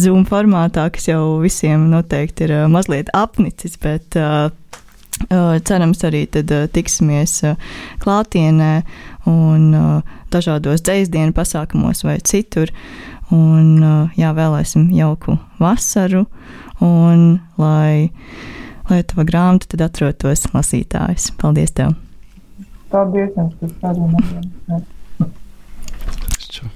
Zoom 0.00 0.24
formātā, 0.28 0.86
kas 0.94 1.10
jau 1.10 1.42
visiem 1.42 1.90
noteikti 1.92 2.46
ir 2.46 2.54
uh, 2.56 2.62
mazliet 2.72 3.12
apnicis, 3.12 3.76
bet 3.82 4.16
cerams 5.68 6.00
arī 6.08 6.22
tad 6.32 6.48
tiksimies 6.72 7.34
klātienē 8.00 8.70
un 9.28 9.66
dažādos 10.32 10.80
dzēsdienu 10.86 11.36
pasākumos 11.36 12.00
vai 12.06 12.16
citur. 12.24 12.72
Un, 13.28 13.76
jā, 14.16 14.32
vēlēsim 14.34 14.88
jauku 14.96 15.36
vasaru, 15.60 16.24
un 16.82 17.36
lai, 17.60 18.08
lai 18.90 19.02
tava 19.06 19.24
grāmata 19.28 19.70
tad 19.72 19.84
atrotos 19.86 20.46
lasītājs. 20.54 21.30
Paldies 21.40 21.74
tev! 21.76 21.94
Paldies 22.90 23.30
jums 23.38 23.54
par 23.60 23.70
sarunu! 23.80 24.18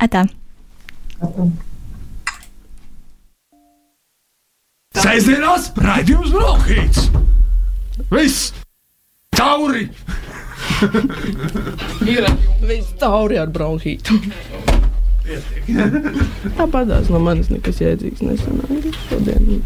Atā! 0.01 0.25
Sēžamās 4.95 5.73
raidījums 5.85 6.33
Brokhīts! 6.35 7.09
Viss! 8.15 8.53
Tauri! 9.35 9.89
Ir 12.07 12.27
viss 12.65 12.95
tauri 13.01 13.39
ar 13.41 13.51
bronhītu. 13.53 14.19
Tāpatās 16.59 17.09
no 17.13 17.21
manis 17.23 17.51
nekas 17.53 17.81
jēdzīgs 17.83 18.23
nesanāca 18.27 18.93
šodien. 19.09 19.65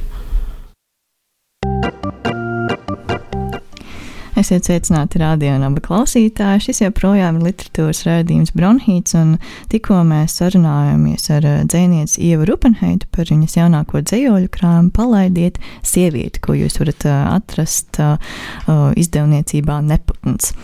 Esiet 4.49 4.65
sveicināti 4.65 5.19
radio 5.21 5.51
un 5.59 5.65
abi 5.67 5.83
klausītāji. 5.85 6.63
Šis 6.65 6.79
joprojām 6.81 7.37
ir 7.37 7.51
literatūras 7.51 7.99
raidījums 8.07 8.55
Bronhīts, 8.57 9.13
un 9.19 9.35
tikko 9.69 9.99
mēs 10.09 10.39
sarunājāmies 10.41 11.29
ar 11.37 11.45
eh, 11.45 11.59
dzēnieci 11.69 12.23
Ievu 12.31 12.47
Rupenheitu 12.49 13.11
par 13.13 13.29
viņas 13.29 13.59
jaunāko 13.59 14.01
dzējoļu 14.09 14.49
krāmu 14.55 14.89
Palaidiet 14.97 15.61
sievieti, 15.85 16.41
ko 16.41 16.57
jūs 16.57 16.81
varat 16.81 17.05
eh, 17.05 17.19
atrast 17.35 18.01
uh, 18.01 18.17
izdevniecībā 18.97 19.83
Neputns. 19.85 20.55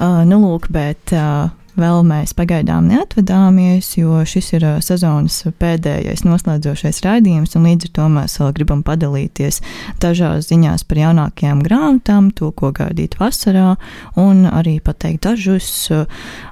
Uh, 0.00 0.24
nu, 0.26 0.40
lūk, 0.42 0.66
bet 0.74 1.14
uh, 1.14 1.46
vēl 1.78 2.02
mēs 2.06 2.34
pagaidām 2.38 2.88
neatvadāmies, 2.90 3.90
jo 3.98 4.20
šis 4.28 4.50
ir 4.58 4.66
sezonas 4.84 5.40
pēdējais 5.60 6.24
noslēdzošais 6.26 7.00
raidījums, 7.06 7.54
un 7.58 7.68
līdz 7.68 7.88
ar 7.88 7.94
to 7.98 8.08
mēs 8.16 8.36
vēl 8.42 8.52
gribam 8.58 8.82
padalīties 8.86 9.60
dažās 10.02 10.50
ziņās 10.50 10.84
par 10.88 11.02
jaunākajām 11.04 11.62
grāmatām, 11.64 12.30
to, 12.36 12.50
ko 12.52 12.72
gaidīt 12.76 13.18
vasarā, 13.20 13.76
un 14.20 14.44
arī 14.50 14.78
pateikt 14.84 15.24
dažus 15.28 15.70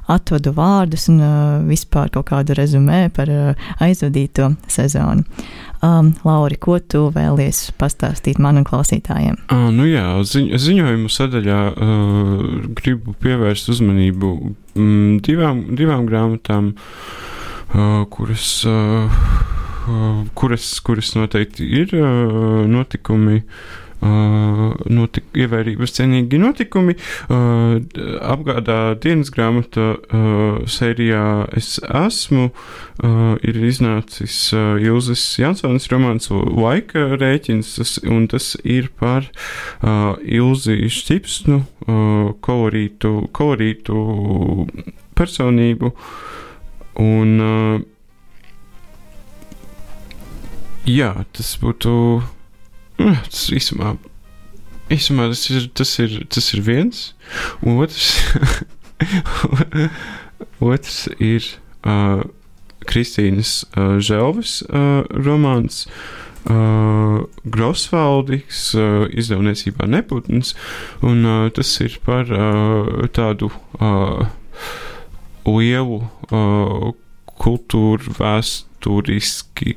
atvadu 0.07 0.55
vārdus 0.57 1.09
un 1.13 1.23
vispār 1.69 2.13
kaut 2.15 2.31
kādu 2.31 2.57
rezumē 2.59 3.07
par 3.15 3.31
aizvadīto 3.83 4.55
sezonu. 4.71 5.27
Um, 5.87 6.11
Lauri, 6.27 6.57
ko 6.59 6.79
tu 6.81 7.07
vēlies 7.15 7.69
pastāstīt 7.79 8.41
manam 8.43 8.65
klausītājiem? 8.67 9.37
Uh, 9.53 9.69
nu 9.75 9.87
jā, 9.87 10.05
ziņ, 10.27 10.49
ziņojumu 10.59 11.11
sadaļā 11.13 11.61
uh, 11.71 12.33
gribu 12.81 13.15
pievērst 13.23 13.71
uzmanību 13.75 14.33
mm, 14.75 15.21
divām, 15.27 15.63
divām 15.79 16.09
grāmatām, 16.09 16.73
uh, 16.75 18.03
kuras, 18.11 18.49
uh, 18.67 19.21
uh, 19.87 20.21
kuras, 20.35 20.73
kuras 20.83 21.15
noteikti 21.19 21.69
ir 21.85 21.95
uh, 22.01 22.65
notikumi. 22.71 23.43
Uh, 23.45 23.86
notik, 24.01 25.25
ievērības 25.37 25.95
cienīgi 25.97 26.41
notikumi. 26.41 26.97
Uh, 27.27 27.79
apgādā 28.21 28.97
dienas 29.01 29.33
grāmata 29.35 29.95
uh, 29.97 30.61
sērijā 30.69 31.47
Es 31.57 31.77
esmu 31.83 32.51
ir 33.45 33.57
iznācis 33.69 34.37
Ilzas 34.55 35.23
Jansons 35.41 35.89
romāns 35.93 36.31
Laika 36.31 37.17
rēķins, 37.21 37.75
un 38.09 38.25
tas 38.33 38.55
ir 38.65 38.89
par 38.97 39.29
Ilzi 39.85 40.89
Šķipsnu, 40.93 41.59
kolorītu, 42.47 43.13
kolorītu 43.37 43.99
personību. 45.19 45.93
Un, 47.05 47.37
jā, 50.89 51.13
tas 51.37 51.53
būtu 51.61 51.93
tas 52.99 53.47
īsumā, 53.55 53.95
īsumā 54.93 55.29
tas, 55.33 55.45
ir, 55.53 55.69
tas, 55.77 55.93
ir, 56.03 56.19
tas 56.33 56.53
ir 56.55 56.65
viens. 56.67 57.03
Un 57.63 57.81
otrs, 57.85 58.13
otrs 60.73 61.01
ir 61.19 61.47
uh, 61.85 62.25
Kristīnas 62.87 63.65
uh, 63.75 63.97
Želvis 64.03 64.61
uh, 64.69 65.03
romāns 65.11 65.85
uh, 66.51 67.25
Grosvaldiks 67.45 68.69
uh, 68.79 69.07
izdevniecībā 69.11 69.89
Neputns, 69.91 70.55
un 71.05 71.25
uh, 71.27 71.49
tas 71.55 71.73
ir 71.85 71.99
par 72.07 72.31
uh, 72.31 73.07
tādu 73.17 73.51
uh, 73.81 74.29
lielu 75.47 76.01
uh, 76.31 76.93
kultūru 77.37 78.17
vēsturiski 78.17 79.77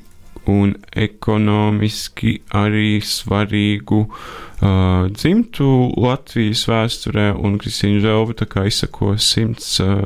un 0.49 0.73
ekonomiski 0.97 2.39
arī 2.57 2.99
svarīgu 3.05 4.01
uh, 4.05 5.07
dzimtu 5.13 5.69
Latvijas 5.99 6.65
vēsturē, 6.69 7.29
un 7.37 7.59
Kristīna 7.61 8.01
Želva 8.03 8.37
tā 8.41 8.49
kā 8.49 8.65
izsako 8.69 9.15
simts, 9.21 9.77
uh, 9.83 10.01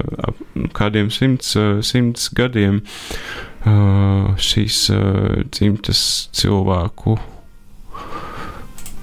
kādiem 0.75 1.11
simts, 1.13 1.55
uh, 1.59 1.79
simts 1.85 2.29
gadiem 2.35 2.81
uh, 2.83 4.33
šīs 4.37 4.85
uh, 4.93 5.41
dzimtas 5.49 6.03
cilvēku 6.35 7.17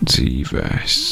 dzīvēs. 0.05 1.03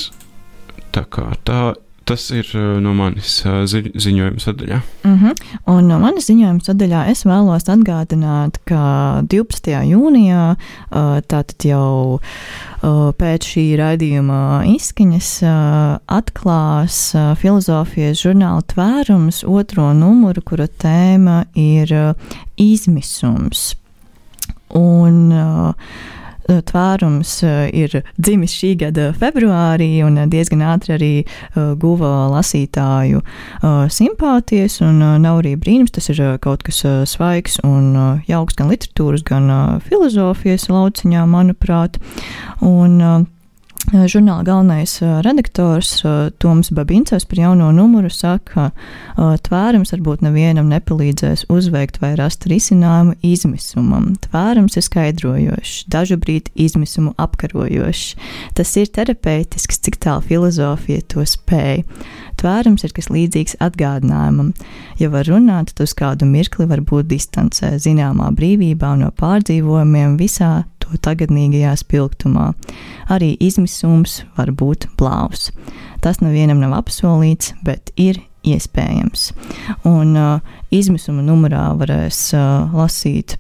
Tā 0.95 1.05
kā 1.13 1.29
tā 1.45 1.63
Tas 2.09 2.31
ir 2.33 2.49
uh, 2.57 2.79
no 2.81 2.95
manis 2.97 3.43
uh, 3.45 3.67
zi 3.69 3.83
ziņojuma 3.93 4.41
sadaļā. 4.41 4.79
Uh 5.05 5.11
mhm. 5.11 5.27
-huh. 5.27 5.57
Un 5.75 5.89
no 5.91 5.99
manis 6.01 6.31
ziņojuma 6.31 6.65
sadaļā 6.65 7.03
es 7.13 7.27
vēlos 7.29 7.69
atgādināt, 7.69 8.57
ka 8.65 9.21
12. 9.29 9.77
jūnijā, 9.93 10.57
uh, 10.57 11.21
tātad 11.29 11.69
jau 11.69 12.21
pēc 13.19 13.43
šī 13.43 13.65
raidījuma 13.75 14.63
izskaņas, 14.71 15.31
atklās 16.07 16.99
filozofijas 17.41 18.23
žurnāla 18.23 18.63
tvērums 18.71 19.43
otro 19.43 19.91
numuru, 19.93 20.45
kura 20.47 20.69
tēma 20.69 21.41
ir 21.59 21.91
izmisums. 22.55 23.75
Un 24.79 25.33
uh, 25.33 25.75
Eh, 25.75 26.18
tvērums 26.49 27.33
eh, 27.45 27.69
ir 27.77 27.97
dzimis 28.17 28.55
šī 28.57 28.73
gada 28.83 29.11
februārī 29.19 29.91
un 30.07 30.21
diezgan 30.33 30.65
ātri 30.65 30.95
arī 30.97 31.13
eh, 31.23 31.59
guva 31.81 32.29
lasītāju 32.33 33.23
simpātijas. 33.93 34.79
Nav 34.81 35.41
arī 35.43 35.55
brīnums, 35.61 35.93
tas 35.95 36.09
ir 36.13 36.21
kaut 36.43 36.65
kas 36.67 36.83
svaigs 37.11 37.59
un 37.67 38.21
jauks 38.29 38.57
gan 38.59 38.71
literatūras, 38.73 39.25
gan 39.27 39.51
filozofijas 39.85 40.69
lauciņā, 40.73 41.25
manuprāt. 41.29 41.99
Un, 42.65 43.29
Žurnāla 43.89 44.45
galvenais 44.45 44.99
redaktors 45.25 46.03
Toms 46.43 46.69
Babincevs 46.77 47.25
par 47.25 47.39
jauno 47.41 47.71
numuru 47.73 48.11
saka, 48.13 48.67
ka 49.17 49.29
tvērums 49.47 49.95
varbūt 49.95 50.21
nevienam 50.27 50.69
nepalīdzēs 50.69 51.47
uzveikt 51.49 51.97
vai 52.03 52.11
rast 52.21 52.45
risinājumu 52.51 53.17
izmisumam. 53.25 54.11
Tvērums 54.27 54.77
ir 54.77 54.85
skaidrojošs, 54.85 55.87
dažu 55.89 56.19
brīdi 56.21 56.53
izmisumu 56.69 57.15
apkarojošs. 57.17 58.13
Tas 58.61 58.77
ir 58.77 58.93
terapeitisks, 58.93 59.81
cik 59.81 59.97
tālu 60.05 60.21
filozofija 60.29 61.07
to 61.09 61.25
spēj. 61.25 61.87
Tvērums 62.39 62.85
ir 62.85 62.93
kas 62.93 63.09
līdzīgs 63.09 63.57
atgādinājumam. 63.65 64.53
Ja 65.01 65.09
var 65.11 65.25
runāt, 65.33 65.73
tad 65.73 65.89
uz 65.89 65.97
kādu 65.97 66.29
mirkli 66.29 66.69
var 66.69 66.85
būt 66.85 67.09
distancē, 67.09 67.79
zināmā 67.81 68.35
brīvībā 68.37 68.99
no 69.01 69.09
pārdzīvojumiem 69.17 70.21
visā 70.21 70.67
to 70.89 71.01
tagadnīgajā 71.05 71.75
spilgtumā. 71.83 72.53
Arī 73.13 73.35
izmisums 73.41 74.23
var 74.39 74.53
būt 74.53 74.89
blāvs. 74.99 75.51
Tas 76.05 76.23
nevienam 76.23 76.63
nav 76.63 76.77
apsolīts, 76.83 77.55
bet 77.65 77.93
ir 77.97 78.23
iespējams. 78.47 79.33
Un 79.89 80.17
uh, 80.17 80.55
izmisuma 80.75 81.25
numurā 81.27 81.69
varēs 81.79 82.31
uh, 82.37 82.73
lasīt 82.77 83.37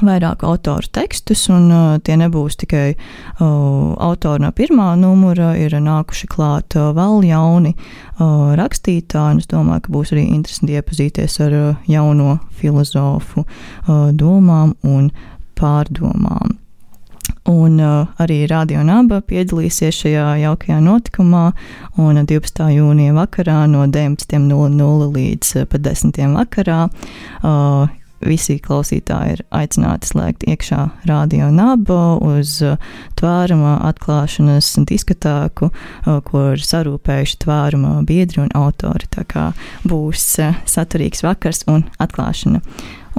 vairāk 0.00 0.44
autoru 0.48 0.88
tekstus, 0.94 1.44
un 1.52 1.68
uh, 1.68 1.98
tie 2.04 2.16
nebūs 2.16 2.56
tikai 2.62 2.94
uh, 2.94 3.92
autori 4.00 4.40
no 4.44 4.52
pirmā 4.56 4.92
numura, 4.96 5.52
ir 5.60 5.76
nākuši 5.76 6.30
klāt 6.32 6.76
uh, 6.78 6.90
vēl 6.96 7.26
jauni 7.28 7.74
uh, 7.76 8.54
rakstītāji, 8.58 9.42
es 9.44 9.50
domāju, 9.52 9.84
ka 9.84 9.94
būs 9.98 10.14
arī 10.14 10.24
interesanti 10.32 10.78
iepazīties 10.78 11.38
ar 11.44 11.58
uh, 11.58 11.84
jauno 11.90 12.38
filozofu 12.56 13.44
uh, 13.44 14.08
domām 14.16 14.74
un 14.80 15.12
pārdomām. 15.58 16.56
Un 17.50 17.80
uh, 17.82 18.06
arī 18.22 18.44
Radio 18.46 18.84
Naba 18.86 19.18
piedalīsies 19.26 19.96
šajā 20.04 20.26
jaukajā 20.44 20.76
notikumā. 20.82 21.48
Un 21.98 22.20
12. 22.22 22.68
jūnija 22.70 23.16
vakarā 23.16 23.64
no 23.70 23.82
19.00 23.90 25.08
līdz 25.16 25.50
uh, 25.58 25.66
pat 25.66 25.82
10. 25.88 26.22
vakarā 26.36 26.84
uh, 26.86 27.90
visi 28.26 28.58
klausītāji 28.62 29.36
ir 29.36 29.42
aicināti 29.54 30.10
slēgt 30.12 30.46
iekšā 30.48 30.80
Radio 31.08 31.50
Naba 31.54 32.16
uz 32.22 32.58
uh, 32.64 32.80
tvāruma 33.18 33.78
atklāšanas 33.88 34.74
diskatāku, 34.88 35.70
uh, 35.72 36.18
ko 36.26 36.52
ir 36.54 36.64
sarūpējuši 36.66 37.38
tvāruma 37.44 37.94
biedri 38.08 38.44
un 38.44 38.50
autori. 38.58 39.08
Tā 39.12 39.26
kā 39.28 39.50
būs 39.88 40.26
uh, 40.42 40.58
saturīgs 40.68 41.24
vakars 41.26 41.64
un 41.70 41.86
atklāšana. 42.02 42.62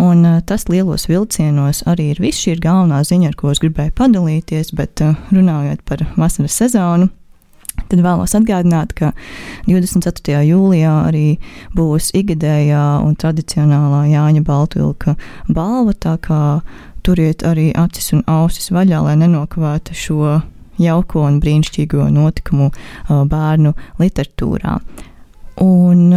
Un 0.03 0.25
tas 0.49 0.63
lielos 0.73 1.05
vilcienos 1.05 1.83
arī 1.85 2.07
ir 2.15 2.21
viss. 2.23 2.41
Šī 2.41 2.55
ir 2.55 2.63
galvenā 2.63 3.03
ziņa, 3.05 3.29
ar 3.29 3.35
ko 3.37 3.51
es 3.53 3.61
gribēju 3.61 3.93
padalīties, 3.99 4.73
bet 4.73 5.03
runājot 5.29 5.85
par 5.85 6.01
vasaras 6.17 6.57
sezonu. 6.63 7.11
Tad 7.73 8.01
vēlos 8.05 8.33
atgādināt, 8.37 8.93
ka 8.97 9.11
24. 9.67 10.39
jūlijā 10.47 10.93
arī 11.07 11.37
būs 11.77 12.11
ikgadējā 12.17 12.83
un 13.05 13.17
tradicionālā 13.19 14.05
Jāņa 14.11 14.43
Baltvilka 14.45 15.15
balva, 15.49 15.93
tā 15.93 16.15
kā 16.21 16.41
turiet 17.05 17.43
arī 17.45 17.71
acis 17.77 18.13
un 18.15 18.23
ausis 18.29 18.71
vaļā, 18.73 19.01
lai 19.07 19.15
nenokavētu 19.21 19.97
šo 19.97 20.39
jauko 20.81 21.25
un 21.27 21.39
brīnišķīgo 21.43 22.07
notikumu 22.13 22.71
bērnu 23.09 23.73
literatūrā. 24.01 24.79
Un 25.63 26.07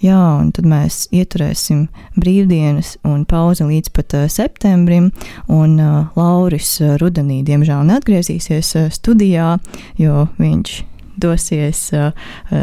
Jā, 0.00 0.18
un 0.40 0.48
tad 0.56 0.64
mēs 0.64 1.02
ieturēsim 1.12 1.84
brīvdienas 2.16 2.94
un 3.04 3.26
pauzi 3.28 3.66
līdz 3.68 3.92
pat 3.96 4.16
uh, 4.16 4.26
septembrim. 4.32 5.10
Un 5.52 5.76
uh, 5.76 6.08
Lauris 6.16 6.78
uh, 6.80 6.94
rudenī, 7.02 7.42
diemžēl, 7.44 7.84
neatgriezīsies 7.90 8.74
uh, 8.80 8.88
studijā, 8.94 9.52
jo 10.00 10.26
viņš 10.40 10.76
dosies 11.20 11.86
uh, 11.92 12.12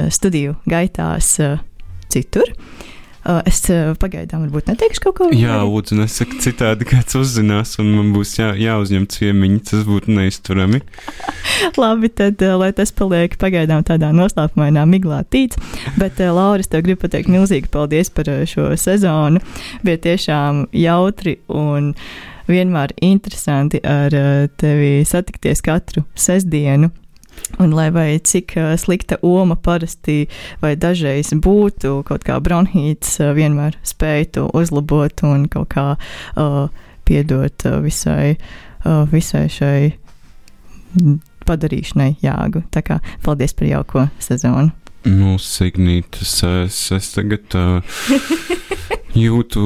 studiju 0.10 0.58
gaitās 0.66 1.36
uh, 1.46 1.60
citur. 2.10 2.50
Uh, 2.50 2.86
Uh, 2.88 2.97
es 3.50 3.60
pagaidām 4.02 4.46
varbūt 4.46 4.70
neteikšu 4.72 5.04
kaut 5.04 5.18
ko. 5.20 5.30
Jā, 5.36 5.60
lūdzu, 5.68 5.98
nesaka 6.00 6.40
citādi, 6.44 6.88
kāds 6.88 7.18
uzzinās, 7.20 7.76
un 7.82 7.92
man 7.96 8.12
būs 8.16 8.38
jā, 8.40 8.52
jāuzņem 8.60 9.08
ciemiņi. 9.14 9.64
Tas 9.68 9.84
būtu 9.88 10.14
neizturami. 10.16 10.82
Labi, 11.82 12.12
tad, 12.14 12.44
lai 12.62 12.72
tas 12.78 12.94
paliek 12.96 13.36
pagaidām 13.42 13.84
tādā 13.88 14.14
noslēpumainā 14.16 14.86
miglā 14.90 15.24
tīts. 15.28 15.60
Bet, 16.00 16.22
Lauris, 16.22 16.72
tev 16.72 16.86
gribu 16.88 17.04
pateikt 17.06 17.32
milzīgi 17.34 17.72
paldies 17.74 18.14
par 18.14 18.32
šo 18.50 18.72
sezonu. 18.80 19.44
Bija 19.86 20.04
tiešām 20.08 20.68
jautri 20.76 21.38
un 21.52 21.94
vienmēr 22.48 22.94
interesanti 23.04 23.82
ar 23.84 24.14
tevi 24.60 25.02
satikties 25.08 25.64
katru 25.66 26.06
sestdienu. 26.16 26.94
Un 27.64 27.72
lai 27.74 27.88
vai 27.95 28.20
cik 28.20 28.54
uh, 28.60 28.74
slikta 28.80 29.18
oma 29.26 29.56
parasti 29.56 30.28
vai 30.62 30.76
dažreiz 30.76 31.32
būtu, 31.32 32.02
kaut 32.08 32.26
kā 32.28 32.39
bronhīts 32.43 33.18
uh, 33.24 33.32
vienmēr 33.38 33.80
spēj 33.88 34.28
to 34.38 34.48
uzlabot 34.58 35.24
un 35.28 35.48
kaut 35.52 35.72
kā 35.74 35.88
uh, 35.95 36.68
piedot 37.08 37.68
visai, 37.86 38.36
uh, 38.84 39.06
visai 39.12 39.48
šai 39.52 39.80
padarīšanai 41.48 42.18
jāgu. 42.24 42.66
Tā 42.74 42.84
kā 42.84 43.00
paldies 43.24 43.56
par 43.56 43.72
jauko 43.72 44.08
sezonu. 44.20 44.74
Nu, 45.06 45.38
Signītas, 45.39 46.39
es, 46.43 46.82
es 46.91 47.14
tagad. 47.14 47.54
Uh... 47.54 47.82
jūtu 49.18 49.64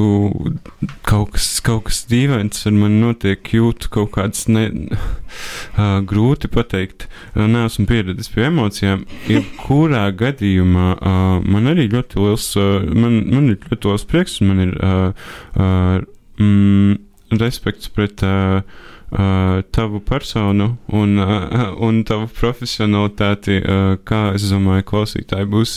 kaut 1.07 1.33
kas, 1.35 1.47
kaut 1.63 1.85
kas 1.89 2.01
dīvains 2.09 2.65
ar 2.67 2.75
mani 2.75 2.99
notiek, 3.01 3.51
jūtu 3.55 3.89
kaut 3.93 4.11
kādas 4.15 4.45
ne, 4.51 4.65
uh, 4.91 5.99
grūti 6.07 6.51
pateikt. 6.51 7.07
Uh, 7.33 7.47
Nesmu 7.51 7.87
pieredzējis 7.89 8.31
pie 8.33 8.47
emocijām. 8.47 9.05
Jebkurā 9.29 10.07
gadījumā 10.17 10.87
uh, 10.95 11.33
man 11.43 11.71
arī 11.73 11.89
ļoti 11.91 12.21
liels, 12.21 12.47
uh, 12.59 12.79
man, 12.95 13.21
man 13.31 13.51
ir 13.55 13.67
ļoti 13.67 13.91
liels 13.91 14.07
prieks, 14.09 14.39
un 14.41 14.53
man 14.53 14.63
ir 14.67 14.73
uh, 14.77 15.27
uh, 15.57 15.99
mm, 16.39 17.37
respekts 17.41 17.91
pret. 17.91 18.23
Uh, 18.25 18.89
tavu 19.11 19.99
personu 19.99 20.77
un, 20.87 21.17
uh, 21.19 21.73
un 21.83 22.03
tavu 22.07 22.29
profesionalitāti, 22.31 23.57
uh, 23.59 23.97
kā 24.07 24.21
es 24.37 24.47
domāju, 24.51 24.87
klausītāji 24.87 25.49
būs 25.51 25.73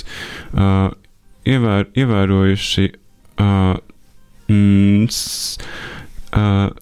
ievēr, 1.45 1.91
ievērojuši 1.99 2.87
uh, 3.43 3.75
mm, 4.49 5.11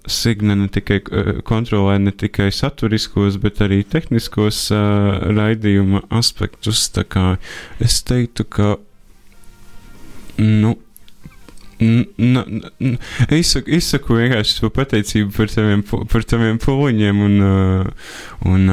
Signe 0.09 0.55
ne 0.57 0.67
tikai 0.73 1.03
kontrolē 1.45 1.99
ne 2.01 2.13
tikai 2.17 2.47
saturiskos, 2.57 3.37
bet 3.41 3.61
arī 3.61 3.83
tehniskos 3.85 4.63
uh, 4.73 5.27
raidījuma 5.29 6.07
aspektus. 6.09 6.87
Tā 6.95 7.05
kā 7.05 7.27
es 7.85 7.99
teiktu, 8.09 8.47
ka 8.49 8.71
nu, 10.41 10.79
Izsaku, 13.33 13.75
izsaku 13.79 14.19
vienkārši 14.21 14.61
to 14.61 14.71
pateicību 14.75 15.35
par 15.37 15.53
taviem, 15.53 15.83
par 16.13 16.27
taviem 16.29 16.61
pūliņiem, 16.63 17.21
un, 17.27 17.35
un, 18.53 18.71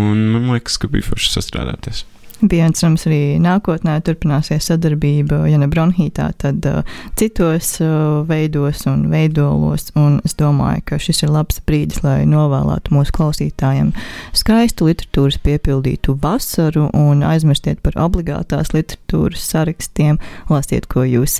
un 0.00 0.26
man 0.34 0.52
liekas, 0.54 0.78
ka 0.82 0.90
bija 0.92 1.08
forši 1.10 1.34
sastrādāties. 1.36 2.04
Bija 2.44 2.66
cerams, 2.76 3.06
arī 3.08 3.38
nākotnē 3.40 3.94
turpināsies 4.04 4.66
sadarbība, 4.68 5.38
ja 5.48 5.56
ne 5.56 5.70
bronhītā, 5.72 6.26
tad 6.36 6.66
uh, 6.68 6.96
citos 7.16 7.70
uh, 7.80 8.26
veidos 8.28 8.82
un 8.90 9.06
veidolos. 9.08 9.86
Un 9.96 10.18
es 10.26 10.34
domāju, 10.36 10.82
ka 10.90 10.98
šis 11.00 11.22
ir 11.24 11.30
labs 11.32 11.62
brīdis, 11.64 12.02
lai 12.04 12.26
novēlētu 12.28 12.92
mūsu 12.92 13.14
klausītājiem 13.16 13.94
skaistu 14.36 14.90
literatūras 14.90 15.38
piepildītu 15.46 16.18
vasaru 16.20 16.90
un 16.92 17.22
aizmirstiet 17.24 17.80
par 17.80 17.96
obligātās 18.04 18.74
literatūras 18.74 19.46
sarakstiem, 19.54 20.18
lasiet, 20.52 20.90
ko 20.92 21.06
jūs 21.08 21.38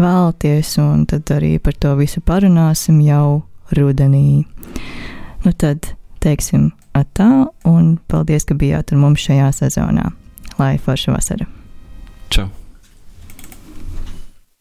vēlaties, 0.00 0.72
un 0.82 1.04
tad 1.12 1.30
arī 1.36 1.52
par 1.62 1.78
to 1.78 1.94
visu 2.00 2.18
parunāsim 2.18 2.98
jau 3.06 3.44
rudenī. 3.78 4.42
Nu 5.46 5.54
tad 5.54 5.92
teiksim 6.22 6.72
atā, 6.98 7.46
un 7.62 7.94
paldies, 8.10 8.48
ka 8.48 8.58
bijāt 8.58 8.90
ar 8.90 9.00
mums 9.04 9.22
šajā 9.22 9.52
sezonā 9.62 10.10
lai 10.62 10.78
forša 10.78 11.12
vasara. 11.12 11.46
Čau! 12.30 12.48